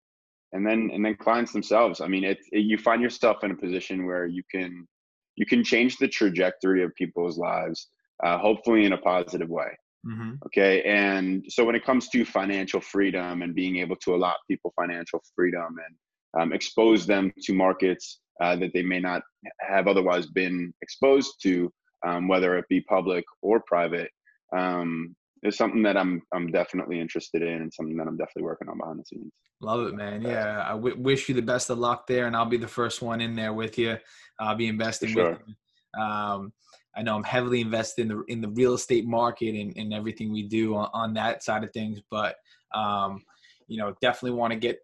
and 0.52 0.66
then 0.66 0.90
and 0.92 1.04
then 1.04 1.14
clients 1.14 1.52
themselves. 1.52 2.00
I 2.00 2.08
mean 2.08 2.24
it, 2.24 2.38
it 2.50 2.64
you 2.70 2.76
find 2.76 3.00
yourself 3.00 3.44
in 3.44 3.52
a 3.52 3.56
position 3.56 4.06
where 4.06 4.26
you 4.26 4.42
can 4.50 4.88
you 5.36 5.46
can 5.46 5.62
change 5.62 5.98
the 5.98 6.08
trajectory 6.08 6.82
of 6.82 6.92
people's 6.96 7.38
lives 7.38 7.88
uh, 8.24 8.38
hopefully 8.38 8.84
in 8.84 8.92
a 8.92 8.98
positive 8.98 9.48
way. 9.48 9.68
Mm-hmm. 10.06 10.32
Okay. 10.46 10.82
And 10.82 11.44
so 11.48 11.64
when 11.64 11.74
it 11.74 11.84
comes 11.84 12.08
to 12.08 12.24
financial 12.24 12.80
freedom 12.80 13.42
and 13.42 13.54
being 13.54 13.76
able 13.76 13.96
to 13.96 14.14
allot 14.14 14.36
people 14.50 14.72
financial 14.80 15.22
freedom 15.34 15.76
and 15.86 16.42
um, 16.42 16.52
expose 16.52 17.06
them 17.06 17.32
to 17.42 17.52
markets 17.52 18.20
uh, 18.40 18.56
that 18.56 18.72
they 18.72 18.82
may 18.82 18.98
not 18.98 19.22
have 19.60 19.86
otherwise 19.86 20.26
been 20.26 20.72
exposed 20.82 21.34
to, 21.42 21.70
um, 22.06 22.26
whether 22.26 22.58
it 22.58 22.64
be 22.68 22.80
public 22.80 23.24
or 23.42 23.62
private, 23.66 24.10
um, 24.56 25.14
is 25.42 25.56
something 25.56 25.82
that 25.82 25.96
I'm 25.96 26.22
I'm 26.32 26.50
definitely 26.50 27.00
interested 27.00 27.42
in 27.42 27.62
and 27.62 27.72
something 27.72 27.96
that 27.96 28.06
I'm 28.06 28.16
definitely 28.16 28.44
working 28.44 28.68
on 28.68 28.78
behind 28.78 29.00
the 29.00 29.04
scenes. 29.04 29.32
Love 29.60 29.86
it, 29.88 29.94
man. 29.94 30.22
Yeah, 30.22 30.64
I 30.66 30.72
w- 30.72 30.98
wish 30.98 31.28
you 31.28 31.34
the 31.34 31.42
best 31.42 31.70
of 31.70 31.78
luck 31.78 32.06
there, 32.06 32.26
and 32.26 32.34
I'll 32.34 32.46
be 32.46 32.56
the 32.56 32.68
first 32.68 33.02
one 33.02 33.20
in 33.20 33.36
there 33.36 33.52
with 33.52 33.78
you. 33.78 33.96
I'll 34.40 34.56
be 34.56 34.66
investing 34.66 35.10
sure. 35.10 35.30
with 35.30 35.38
you. 35.46 36.02
Um, 36.02 36.52
I 36.94 37.02
know 37.02 37.16
I'm 37.16 37.24
heavily 37.24 37.60
invested 37.60 38.02
in 38.02 38.08
the 38.08 38.24
in 38.28 38.40
the 38.40 38.48
real 38.48 38.74
estate 38.74 39.06
market 39.06 39.54
and, 39.54 39.76
and 39.76 39.94
everything 39.94 40.32
we 40.32 40.42
do 40.42 40.74
on, 40.74 40.90
on 40.92 41.14
that 41.14 41.42
side 41.42 41.64
of 41.64 41.72
things. 41.72 42.00
But 42.10 42.36
um, 42.74 43.22
you 43.66 43.78
know, 43.78 43.94
definitely 44.00 44.38
want 44.38 44.52
to 44.52 44.58
get 44.58 44.78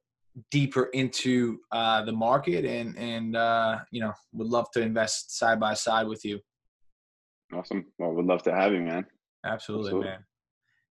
deeper 0.51 0.85
into 0.95 1.59
uh, 1.73 2.05
the 2.05 2.13
market 2.13 2.65
and 2.65 2.97
and 2.97 3.37
uh, 3.37 3.79
you 3.91 4.01
know 4.01 4.13
would 4.33 4.49
love 4.49 4.71
to 4.73 4.81
invest 4.81 5.37
side 5.37 5.61
by 5.61 5.75
side 5.75 6.07
with 6.07 6.25
you. 6.25 6.41
Awesome. 7.53 7.87
Well, 7.99 8.13
would 8.13 8.27
love 8.27 8.43
to 8.45 8.55
have 8.55 8.73
you, 8.73 8.81
man. 8.81 9.07
Absolutely, 9.45 9.89
Absolutely. 9.89 10.11
man. 10.11 10.25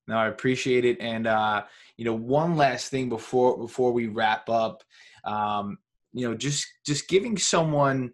No, 0.08 0.18
I 0.18 0.28
appreciate 0.28 0.86
it. 0.86 1.00
And 1.02 1.28
uh, 1.28 1.64
you 1.98 2.06
know, 2.06 2.14
one 2.14 2.56
last 2.56 2.90
thing 2.90 3.10
before 3.10 3.58
before 3.58 3.92
we 3.92 4.08
wrap 4.08 4.50
up, 4.50 4.84
um, 5.26 5.78
you 6.14 6.28
know, 6.28 6.36
just 6.36 6.66
just 6.86 7.08
giving 7.08 7.38
someone 7.38 8.12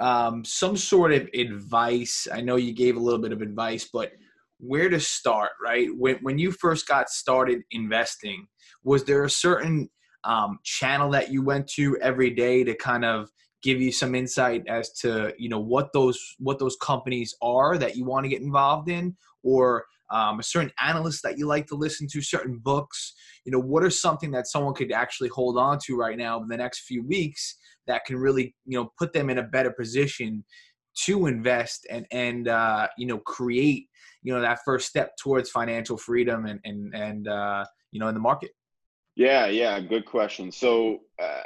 um, 0.00 0.44
some 0.44 0.76
sort 0.76 1.12
of 1.12 1.28
advice. 1.34 2.28
I 2.32 2.40
know 2.40 2.56
you 2.56 2.72
gave 2.72 2.96
a 2.96 3.00
little 3.00 3.20
bit 3.20 3.32
of 3.32 3.42
advice, 3.42 3.88
but 3.92 4.12
where 4.58 4.88
to 4.88 5.00
start, 5.00 5.50
right? 5.62 5.88
When 5.96 6.16
when 6.22 6.38
you 6.38 6.52
first 6.52 6.86
got 6.86 7.08
started 7.08 7.62
investing, 7.70 8.46
was 8.82 9.04
there 9.04 9.24
a 9.24 9.30
certain 9.30 9.88
um, 10.24 10.58
channel 10.64 11.10
that 11.10 11.30
you 11.30 11.42
went 11.42 11.68
to 11.68 11.96
every 11.98 12.30
day 12.30 12.64
to 12.64 12.74
kind 12.74 13.04
of 13.04 13.30
give 13.62 13.80
you 13.80 13.90
some 13.90 14.14
insight 14.14 14.64
as 14.68 14.92
to 14.92 15.32
you 15.38 15.48
know 15.48 15.58
what 15.58 15.92
those 15.92 16.36
what 16.38 16.58
those 16.58 16.76
companies 16.76 17.34
are 17.42 17.76
that 17.78 17.96
you 17.96 18.04
want 18.04 18.24
to 18.24 18.28
get 18.28 18.42
involved 18.42 18.88
in 18.88 19.16
or 19.42 19.84
um, 20.10 20.40
a 20.40 20.42
certain 20.42 20.72
analyst 20.80 21.22
that 21.22 21.38
you 21.38 21.46
like 21.46 21.66
to 21.66 21.74
listen 21.74 22.06
to 22.10 22.22
certain 22.22 22.58
books 22.58 23.14
you 23.44 23.52
know 23.52 23.60
what 23.60 23.84
are 23.84 23.90
something 23.90 24.30
that 24.30 24.46
someone 24.46 24.74
could 24.74 24.92
actually 24.92 25.28
hold 25.28 25.58
on 25.58 25.78
to 25.84 25.96
right 25.96 26.18
now 26.18 26.40
in 26.40 26.48
the 26.48 26.56
next 26.56 26.80
few 26.80 27.06
weeks 27.06 27.56
that 27.86 28.04
can 28.04 28.16
really 28.16 28.54
you 28.66 28.78
know 28.78 28.92
put 28.98 29.12
them 29.12 29.30
in 29.30 29.38
a 29.38 29.42
better 29.42 29.72
position 29.72 30.44
to 31.04 31.26
invest 31.26 31.86
and 31.90 32.06
and 32.10 32.48
uh, 32.48 32.88
you 32.96 33.06
know 33.06 33.18
create 33.18 33.88
you 34.22 34.32
know 34.32 34.40
that 34.40 34.60
first 34.64 34.88
step 34.88 35.12
towards 35.16 35.50
financial 35.50 35.96
freedom 35.96 36.46
and 36.46 36.60
and 36.64 36.94
and 36.94 37.28
uh, 37.28 37.64
you 37.92 38.00
know 38.00 38.08
in 38.08 38.14
the 38.14 38.20
market? 38.20 38.50
Yeah 39.16 39.46
yeah 39.46 39.80
good 39.80 40.04
question. 40.04 40.50
So 40.52 41.00
uh, 41.22 41.42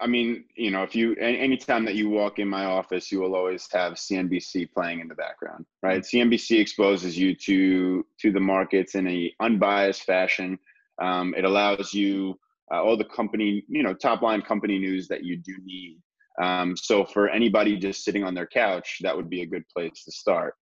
I 0.00 0.06
mean, 0.06 0.44
you 0.56 0.70
know, 0.70 0.82
if 0.82 0.94
you 0.94 1.14
anytime 1.16 1.84
that 1.86 1.94
you 1.94 2.10
walk 2.10 2.38
in 2.38 2.48
my 2.48 2.66
office, 2.66 3.10
you 3.10 3.20
will 3.20 3.34
always 3.34 3.66
have 3.72 3.94
CNBC 3.94 4.72
playing 4.72 5.00
in 5.00 5.08
the 5.08 5.14
background, 5.14 5.64
right? 5.82 6.02
Mm-hmm. 6.02 6.30
CNBC 6.32 6.60
exposes 6.60 7.16
you 7.16 7.34
to 7.34 8.04
to 8.20 8.32
the 8.32 8.40
markets 8.40 8.94
in 8.94 9.08
a 9.08 9.32
unbiased 9.40 10.02
fashion. 10.02 10.58
Um, 11.00 11.34
it 11.36 11.44
allows 11.44 11.94
you 11.94 12.38
uh, 12.72 12.82
all 12.82 12.96
the 12.96 13.04
company, 13.04 13.64
you 13.68 13.82
know, 13.82 13.94
top 13.94 14.22
line 14.22 14.42
company 14.42 14.78
news 14.78 15.08
that 15.08 15.24
you 15.24 15.36
do 15.36 15.54
need. 15.64 15.98
Um, 16.42 16.76
so 16.76 17.04
for 17.04 17.28
anybody 17.28 17.76
just 17.76 18.04
sitting 18.04 18.24
on 18.24 18.34
their 18.34 18.46
couch, 18.46 18.98
that 19.00 19.16
would 19.16 19.30
be 19.30 19.42
a 19.42 19.46
good 19.46 19.64
place 19.74 20.04
to 20.04 20.12
start. 20.12 20.54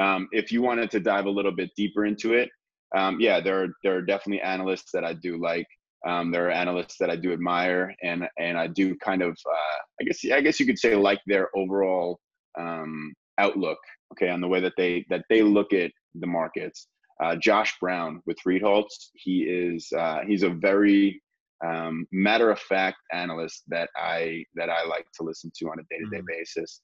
Um, 0.00 0.28
if 0.32 0.50
you 0.50 0.62
wanted 0.62 0.90
to 0.92 1.00
dive 1.00 1.26
a 1.26 1.30
little 1.30 1.52
bit 1.52 1.70
deeper 1.76 2.06
into 2.06 2.34
it, 2.34 2.50
um, 2.96 3.20
yeah, 3.20 3.40
there 3.40 3.62
are 3.62 3.68
there 3.84 3.96
are 3.96 4.02
definitely 4.02 4.40
analysts 4.40 4.90
that 4.92 5.04
I 5.04 5.12
do 5.12 5.40
like. 5.40 5.66
Um, 6.06 6.30
there 6.32 6.48
are 6.48 6.50
analysts 6.50 6.96
that 6.98 7.10
I 7.10 7.16
do 7.16 7.32
admire, 7.32 7.94
and 8.02 8.26
and 8.38 8.56
I 8.56 8.66
do 8.68 8.96
kind 8.96 9.22
of, 9.22 9.30
uh, 9.30 9.78
I 10.00 10.04
guess 10.04 10.20
I 10.32 10.40
guess 10.40 10.58
you 10.58 10.66
could 10.66 10.78
say 10.78 10.94
like 10.96 11.20
their 11.26 11.48
overall 11.54 12.20
um, 12.58 13.12
outlook, 13.38 13.78
okay, 14.12 14.30
on 14.30 14.40
the 14.40 14.48
way 14.48 14.60
that 14.60 14.72
they 14.76 15.04
that 15.10 15.24
they 15.28 15.42
look 15.42 15.72
at 15.72 15.90
the 16.14 16.26
markets. 16.26 16.88
Uh, 17.22 17.36
Josh 17.36 17.76
Brown 17.80 18.22
with 18.24 18.38
Ritholtz, 18.46 19.10
he 19.12 19.42
is 19.42 19.92
uh, 19.96 20.20
he's 20.26 20.42
a 20.42 20.48
very 20.50 21.20
um, 21.64 22.06
matter 22.12 22.50
of 22.50 22.58
fact 22.58 22.96
analyst 23.12 23.64
that 23.68 23.90
I 23.96 24.44
that 24.54 24.70
I 24.70 24.84
like 24.86 25.06
to 25.18 25.22
listen 25.22 25.52
to 25.56 25.66
on 25.66 25.78
a 25.78 25.82
day 25.82 25.98
to 26.02 26.10
day 26.10 26.22
basis. 26.26 26.80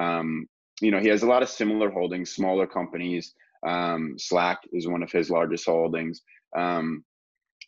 Um, 0.00 0.46
you 0.80 0.90
know, 0.90 1.00
he 1.00 1.08
has 1.08 1.22
a 1.22 1.26
lot 1.26 1.42
of 1.42 1.48
similar 1.48 1.90
holdings, 1.90 2.30
smaller 2.30 2.66
companies. 2.66 3.34
Um, 3.66 4.14
Slack 4.16 4.60
is 4.72 4.86
one 4.86 5.02
of 5.02 5.12
his 5.12 5.30
largest 5.30 5.66
holdings. 5.66 6.22
Um, 6.56 7.04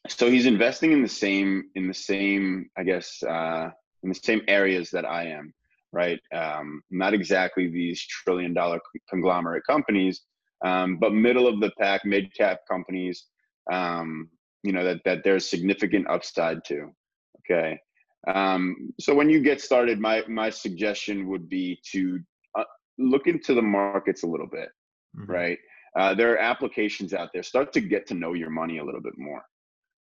so 0.09 0.31
he's 0.31 0.47
investing 0.47 0.93
in 0.93 1.03
the 1.03 1.09
same 1.09 1.65
in 1.75 1.87
the 1.89 1.95
same 1.95 2.69
i 2.77 2.83
guess 2.83 3.23
uh, 3.23 3.69
in 4.03 4.09
the 4.09 4.15
same 4.15 4.43
areas 4.49 4.91
that 4.91 5.05
i 5.05 5.25
am 5.25 5.53
right? 5.93 6.21
Um, 6.35 6.83
not 6.91 7.15
exactly 7.15 7.69
these 7.69 8.01
trillion 8.01 8.55
dollar 8.55 8.81
conglomerate 9.09 9.65
companies 9.67 10.23
um, 10.65 10.97
but 10.99 11.13
middle 11.13 11.47
of 11.47 11.61
the 11.61 11.71
pack 11.79 12.05
mid 12.05 12.35
cap 12.35 12.61
companies 12.71 13.27
um, 13.71 14.29
you 14.63 14.73
know 14.73 14.85
that 14.85 15.01
that 15.05 15.25
there's 15.25 15.49
significant 15.49 16.09
upside 16.09 16.65
to 16.65 16.91
okay? 17.41 17.79
Um, 18.29 18.93
so 19.01 19.15
when 19.15 19.29
you 19.29 19.41
get 19.41 19.61
started 19.61 20.01
my 20.01 20.23
my 20.29 20.51
suggestion 20.51 21.29
would 21.29 21.49
be 21.49 21.79
to 21.93 22.21
uh, 22.59 22.65
look 22.99 23.27
into 23.27 23.55
the 23.55 23.63
markets 23.63 24.23
a 24.23 24.27
little 24.27 24.47
bit 24.47 24.69
mm-hmm. 25.17 25.31
right? 25.31 25.59
Uh, 25.95 26.15
there 26.15 26.33
are 26.33 26.39
applications 26.39 27.13
out 27.13 27.29
there. 27.35 27.43
Start 27.43 27.71
to 27.75 27.81
get 27.83 28.07
to 28.07 28.15
know 28.15 28.33
your 28.33 28.49
money 28.49 28.79
a 28.79 28.85
little 28.85 29.03
bit 29.03 29.13
more 29.19 29.43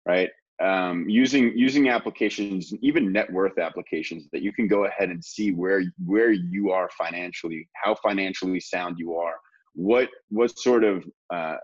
right? 0.06 0.30
Um, 0.62 1.08
using 1.08 1.56
using 1.56 1.88
applications, 1.88 2.72
even 2.82 3.12
net 3.12 3.32
worth 3.32 3.58
applications, 3.58 4.28
that 4.32 4.42
you 4.42 4.52
can 4.52 4.68
go 4.68 4.84
ahead 4.84 5.08
and 5.08 5.24
see 5.24 5.52
where 5.52 5.82
where 6.04 6.30
you 6.30 6.70
are 6.70 6.90
financially, 6.98 7.66
how 7.82 7.94
financially 7.94 8.60
sound 8.60 8.96
you 8.98 9.16
are, 9.16 9.36
what 9.74 10.08
what 10.28 10.58
sort 10.58 10.84
of 10.84 11.04
uh, 11.32 11.56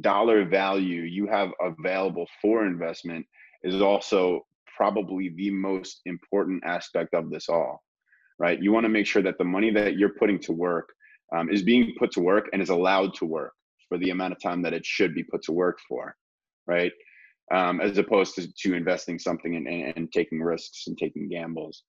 dollar 0.00 0.44
value 0.44 1.02
you 1.02 1.26
have 1.26 1.50
available 1.60 2.26
for 2.42 2.66
investment 2.66 3.24
is 3.62 3.80
also 3.80 4.44
probably 4.76 5.30
the 5.36 5.50
most 5.50 6.00
important 6.06 6.62
aspect 6.64 7.14
of 7.14 7.30
this 7.30 7.48
all, 7.48 7.82
right? 8.38 8.60
You 8.62 8.72
want 8.72 8.84
to 8.84 8.90
make 8.90 9.06
sure 9.06 9.22
that 9.22 9.38
the 9.38 9.44
money 9.44 9.70
that 9.70 9.96
you're 9.96 10.14
putting 10.18 10.38
to 10.40 10.52
work 10.52 10.88
um, 11.34 11.50
is 11.50 11.62
being 11.62 11.94
put 11.98 12.12
to 12.12 12.20
work 12.20 12.48
and 12.52 12.62
is 12.62 12.70
allowed 12.70 13.14
to 13.14 13.24
work 13.24 13.52
for 13.88 13.98
the 13.98 14.10
amount 14.10 14.32
of 14.32 14.40
time 14.40 14.62
that 14.62 14.74
it 14.74 14.86
should 14.86 15.14
be 15.14 15.24
put 15.24 15.42
to 15.42 15.52
work 15.52 15.78
for, 15.88 16.14
right? 16.66 16.92
Um, 17.50 17.80
as 17.80 17.96
opposed 17.98 18.34
to, 18.36 18.52
to 18.52 18.74
investing 18.74 19.18
something 19.18 19.56
and, 19.56 20.12
taking 20.12 20.42
risks 20.42 20.86
and 20.86 20.98
taking 20.98 21.28
gambles. 21.28 21.82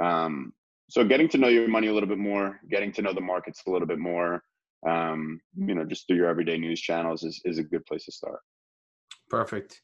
Um, 0.00 0.52
so 0.88 1.04
getting 1.04 1.28
to 1.30 1.38
know 1.38 1.48
your 1.48 1.68
money 1.68 1.88
a 1.88 1.92
little 1.92 2.08
bit 2.08 2.18
more, 2.18 2.60
getting 2.70 2.92
to 2.92 3.02
know 3.02 3.12
the 3.12 3.20
markets 3.20 3.62
a 3.66 3.70
little 3.70 3.88
bit 3.88 3.98
more, 3.98 4.42
um, 4.86 5.40
you 5.56 5.74
know, 5.74 5.84
just 5.84 6.06
through 6.06 6.16
your 6.16 6.28
everyday 6.28 6.58
news 6.58 6.80
channels 6.80 7.22
is, 7.22 7.40
is 7.44 7.58
a 7.58 7.62
good 7.62 7.84
place 7.86 8.04
to 8.06 8.12
start. 8.12 8.40
Perfect. 9.28 9.80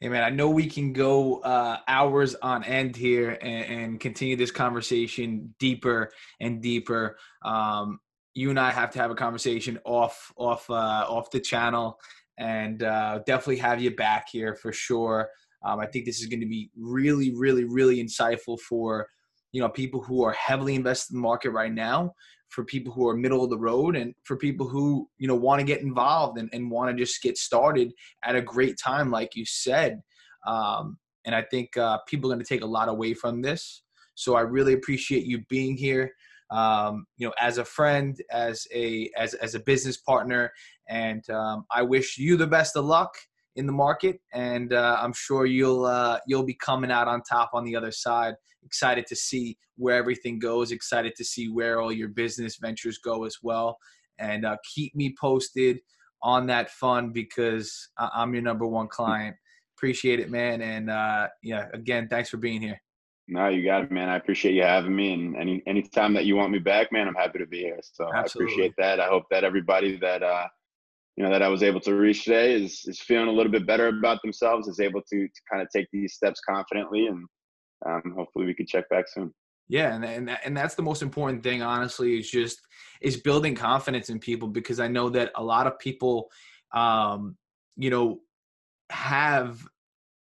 Hey 0.00 0.10
man, 0.10 0.22
I 0.22 0.30
know 0.30 0.50
we 0.50 0.66
can 0.66 0.92
go 0.92 1.38
uh, 1.38 1.78
hours 1.88 2.34
on 2.34 2.64
end 2.64 2.96
here 2.96 3.38
and, 3.40 3.64
and, 3.64 4.00
continue 4.00 4.36
this 4.36 4.50
conversation 4.50 5.54
deeper 5.58 6.12
and 6.38 6.60
deeper. 6.60 7.16
Um, 7.42 7.98
you 8.34 8.50
and 8.50 8.60
I 8.60 8.72
have 8.72 8.90
to 8.90 8.98
have 8.98 9.10
a 9.10 9.14
conversation 9.14 9.78
off 9.86 10.30
off 10.36 10.68
uh, 10.68 11.06
off 11.08 11.30
the 11.30 11.40
channel 11.40 11.98
and 12.38 12.82
uh, 12.82 13.20
definitely 13.26 13.58
have 13.58 13.80
you 13.80 13.94
back 13.94 14.28
here 14.30 14.54
for 14.54 14.72
sure. 14.72 15.28
Um, 15.64 15.80
I 15.80 15.86
think 15.86 16.04
this 16.04 16.20
is 16.20 16.26
going 16.26 16.40
to 16.40 16.46
be 16.46 16.70
really, 16.76 17.34
really, 17.34 17.64
really 17.64 18.02
insightful 18.02 18.60
for 18.60 19.08
you 19.52 19.60
know 19.60 19.68
people 19.68 20.02
who 20.02 20.24
are 20.24 20.32
heavily 20.32 20.74
invested 20.74 21.14
in 21.14 21.18
the 21.18 21.22
market 21.22 21.50
right 21.50 21.72
now, 21.72 22.12
for 22.48 22.64
people 22.64 22.92
who 22.92 23.08
are 23.08 23.16
middle 23.16 23.42
of 23.42 23.50
the 23.50 23.58
road, 23.58 23.96
and 23.96 24.14
for 24.24 24.36
people 24.36 24.68
who 24.68 25.08
you 25.18 25.26
know 25.26 25.34
want 25.34 25.60
to 25.60 25.66
get 25.66 25.80
involved 25.80 26.38
and, 26.38 26.50
and 26.52 26.70
want 26.70 26.90
to 26.90 27.04
just 27.04 27.22
get 27.22 27.38
started 27.38 27.92
at 28.24 28.36
a 28.36 28.42
great 28.42 28.78
time, 28.78 29.10
like 29.10 29.34
you 29.34 29.44
said. 29.44 30.02
Um, 30.46 30.98
and 31.24 31.34
I 31.34 31.42
think 31.42 31.76
uh, 31.76 31.98
people 32.06 32.30
are 32.30 32.34
going 32.34 32.44
to 32.44 32.48
take 32.48 32.62
a 32.62 32.66
lot 32.66 32.88
away 32.88 33.12
from 33.12 33.42
this. 33.42 33.82
So 34.14 34.36
I 34.36 34.42
really 34.42 34.74
appreciate 34.74 35.24
you 35.24 35.44
being 35.48 35.76
here 35.76 36.12
um, 36.50 37.06
you 37.16 37.26
know, 37.26 37.34
as 37.40 37.58
a 37.58 37.64
friend, 37.64 38.16
as 38.30 38.66
a 38.72 39.10
as 39.16 39.34
as 39.34 39.54
a 39.54 39.60
business 39.60 39.96
partner, 39.96 40.52
and 40.88 41.28
um, 41.30 41.64
I 41.70 41.82
wish 41.82 42.18
you 42.18 42.36
the 42.36 42.46
best 42.46 42.76
of 42.76 42.84
luck 42.84 43.16
in 43.56 43.66
the 43.66 43.72
market, 43.72 44.20
and 44.32 44.72
uh, 44.72 44.98
I'm 45.00 45.12
sure 45.12 45.46
you'll 45.46 45.84
uh, 45.84 46.20
you'll 46.26 46.44
be 46.44 46.54
coming 46.54 46.90
out 46.90 47.08
on 47.08 47.22
top 47.22 47.50
on 47.52 47.64
the 47.64 47.74
other 47.74 47.90
side. 47.90 48.34
Excited 48.64 49.06
to 49.08 49.16
see 49.16 49.58
where 49.76 49.96
everything 49.96 50.38
goes. 50.38 50.72
Excited 50.72 51.14
to 51.16 51.24
see 51.24 51.48
where 51.48 51.80
all 51.80 51.92
your 51.92 52.08
business 52.08 52.56
ventures 52.56 52.98
go 52.98 53.24
as 53.24 53.38
well, 53.42 53.76
and 54.18 54.44
uh, 54.44 54.56
keep 54.74 54.94
me 54.94 55.14
posted 55.20 55.80
on 56.22 56.46
that 56.46 56.70
fund 56.70 57.12
because 57.12 57.88
I'm 57.98 58.32
your 58.34 58.42
number 58.42 58.66
one 58.66 58.88
client. 58.88 59.36
Appreciate 59.76 60.20
it, 60.20 60.30
man, 60.30 60.62
and 60.62 60.90
uh, 60.90 61.28
yeah, 61.42 61.66
again, 61.74 62.08
thanks 62.08 62.30
for 62.30 62.38
being 62.38 62.62
here. 62.62 62.80
No, 63.28 63.48
you 63.48 63.64
got 63.64 63.84
it, 63.84 63.90
man. 63.90 64.08
I 64.08 64.16
appreciate 64.16 64.54
you 64.54 64.62
having 64.62 64.94
me, 64.94 65.12
and 65.12 65.36
any 65.36 65.62
anytime 65.66 66.14
that 66.14 66.26
you 66.26 66.36
want 66.36 66.52
me 66.52 66.60
back, 66.60 66.92
man, 66.92 67.08
I'm 67.08 67.14
happy 67.14 67.40
to 67.40 67.46
be 67.46 67.58
here. 67.58 67.80
So 67.82 68.08
Absolutely. 68.14 68.22
I 68.22 68.54
appreciate 68.54 68.74
that. 68.78 69.00
I 69.00 69.08
hope 69.08 69.24
that 69.30 69.42
everybody 69.42 69.96
that 69.96 70.22
uh, 70.22 70.46
you 71.16 71.24
know 71.24 71.30
that 71.30 71.42
I 71.42 71.48
was 71.48 71.64
able 71.64 71.80
to 71.80 71.94
reach 71.94 72.24
today 72.24 72.54
is 72.54 72.84
is 72.86 73.00
feeling 73.00 73.28
a 73.28 73.32
little 73.32 73.50
bit 73.50 73.66
better 73.66 73.88
about 73.88 74.22
themselves, 74.22 74.68
is 74.68 74.78
able 74.78 75.02
to 75.02 75.26
to 75.26 75.40
kind 75.50 75.60
of 75.60 75.68
take 75.74 75.88
these 75.92 76.14
steps 76.14 76.40
confidently, 76.48 77.06
and 77.06 77.26
um, 77.84 78.14
hopefully 78.16 78.46
we 78.46 78.54
can 78.54 78.66
check 78.66 78.88
back 78.90 79.06
soon. 79.08 79.34
Yeah, 79.68 79.94
and 79.94 80.04
and 80.04 80.38
and 80.44 80.56
that's 80.56 80.76
the 80.76 80.82
most 80.82 81.02
important 81.02 81.42
thing, 81.42 81.62
honestly, 81.62 82.20
is 82.20 82.30
just 82.30 82.60
is 83.00 83.16
building 83.16 83.56
confidence 83.56 84.08
in 84.08 84.20
people 84.20 84.46
because 84.46 84.78
I 84.78 84.86
know 84.86 85.08
that 85.10 85.32
a 85.34 85.42
lot 85.42 85.66
of 85.66 85.78
people, 85.80 86.30
um, 86.72 87.36
you 87.76 87.90
know, 87.90 88.20
have 88.90 89.66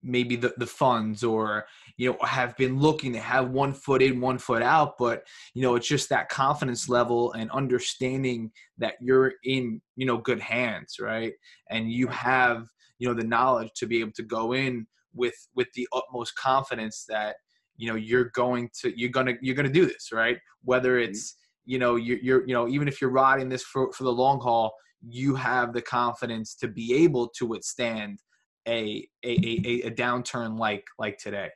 maybe 0.03 0.35
the, 0.35 0.53
the 0.57 0.65
funds 0.65 1.23
or 1.23 1.65
you 1.97 2.09
know 2.09 2.17
have 2.25 2.55
been 2.57 2.79
looking 2.79 3.13
to 3.13 3.19
have 3.19 3.49
one 3.49 3.73
foot 3.73 4.01
in 4.01 4.21
one 4.21 4.37
foot 4.37 4.61
out 4.61 4.93
but 4.99 5.23
you 5.53 5.61
know 5.61 5.75
it's 5.75 5.87
just 5.87 6.09
that 6.09 6.29
confidence 6.29 6.87
level 6.87 7.33
and 7.33 7.49
understanding 7.51 8.51
that 8.77 8.95
you're 9.01 9.33
in 9.43 9.81
you 9.95 10.05
know 10.05 10.17
good 10.17 10.39
hands 10.39 10.97
right? 10.99 11.33
And 11.69 11.91
you 11.91 12.07
have 12.07 12.67
you 12.99 13.07
know 13.07 13.13
the 13.13 13.23
knowledge 13.23 13.71
to 13.77 13.87
be 13.87 13.99
able 13.99 14.13
to 14.13 14.23
go 14.23 14.53
in 14.53 14.85
with 15.13 15.35
with 15.55 15.67
the 15.75 15.87
utmost 15.93 16.35
confidence 16.35 17.05
that 17.09 17.35
you 17.75 17.89
know 17.89 17.95
you're 17.95 18.31
going 18.33 18.69
to 18.81 18.93
you're 18.99 19.09
gonna 19.09 19.33
you're 19.41 19.55
gonna 19.55 19.69
do 19.69 19.85
this 19.85 20.09
right? 20.11 20.37
Whether 20.63 20.99
mm-hmm. 20.99 21.09
it's 21.09 21.35
you 21.65 21.79
know 21.79 21.95
you're, 21.95 22.19
you're 22.19 22.47
you 22.47 22.53
know 22.53 22.67
even 22.67 22.87
if 22.87 23.01
you're 23.01 23.11
riding 23.11 23.49
this 23.49 23.63
for 23.63 23.91
for 23.91 24.03
the 24.03 24.11
long 24.11 24.39
haul 24.39 24.73
you 25.07 25.35
have 25.35 25.73
the 25.73 25.81
confidence 25.81 26.55
to 26.55 26.67
be 26.67 26.93
able 27.03 27.29
to 27.37 27.45
withstand 27.45 28.19
a 28.67 29.07
a, 29.23 29.29
a, 29.29 29.81
a 29.87 29.91
downturn 29.91 30.59
like 30.59 30.85
like 30.99 31.17
today. 31.17 31.49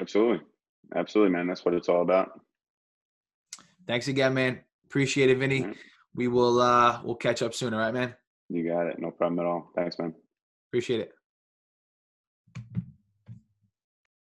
Absolutely, 0.00 0.40
absolutely, 0.94 1.32
man. 1.32 1.46
That's 1.46 1.64
what 1.64 1.74
it's 1.74 1.88
all 1.88 2.02
about. 2.02 2.40
Thanks 3.86 4.08
again, 4.08 4.34
man. 4.34 4.60
Appreciate 4.86 5.30
it, 5.30 5.38
Vinny. 5.38 5.62
Right. 5.62 5.76
We 6.14 6.28
will 6.28 6.60
uh 6.60 7.00
we'll 7.04 7.14
catch 7.14 7.42
up 7.42 7.54
soon. 7.54 7.72
All 7.72 7.80
right, 7.80 7.94
man. 7.94 8.14
You 8.48 8.68
got 8.68 8.86
it. 8.86 8.98
No 8.98 9.10
problem 9.10 9.40
at 9.40 9.46
all. 9.46 9.70
Thanks, 9.74 9.98
man. 9.98 10.14
Appreciate 10.70 11.00
it. 11.00 11.12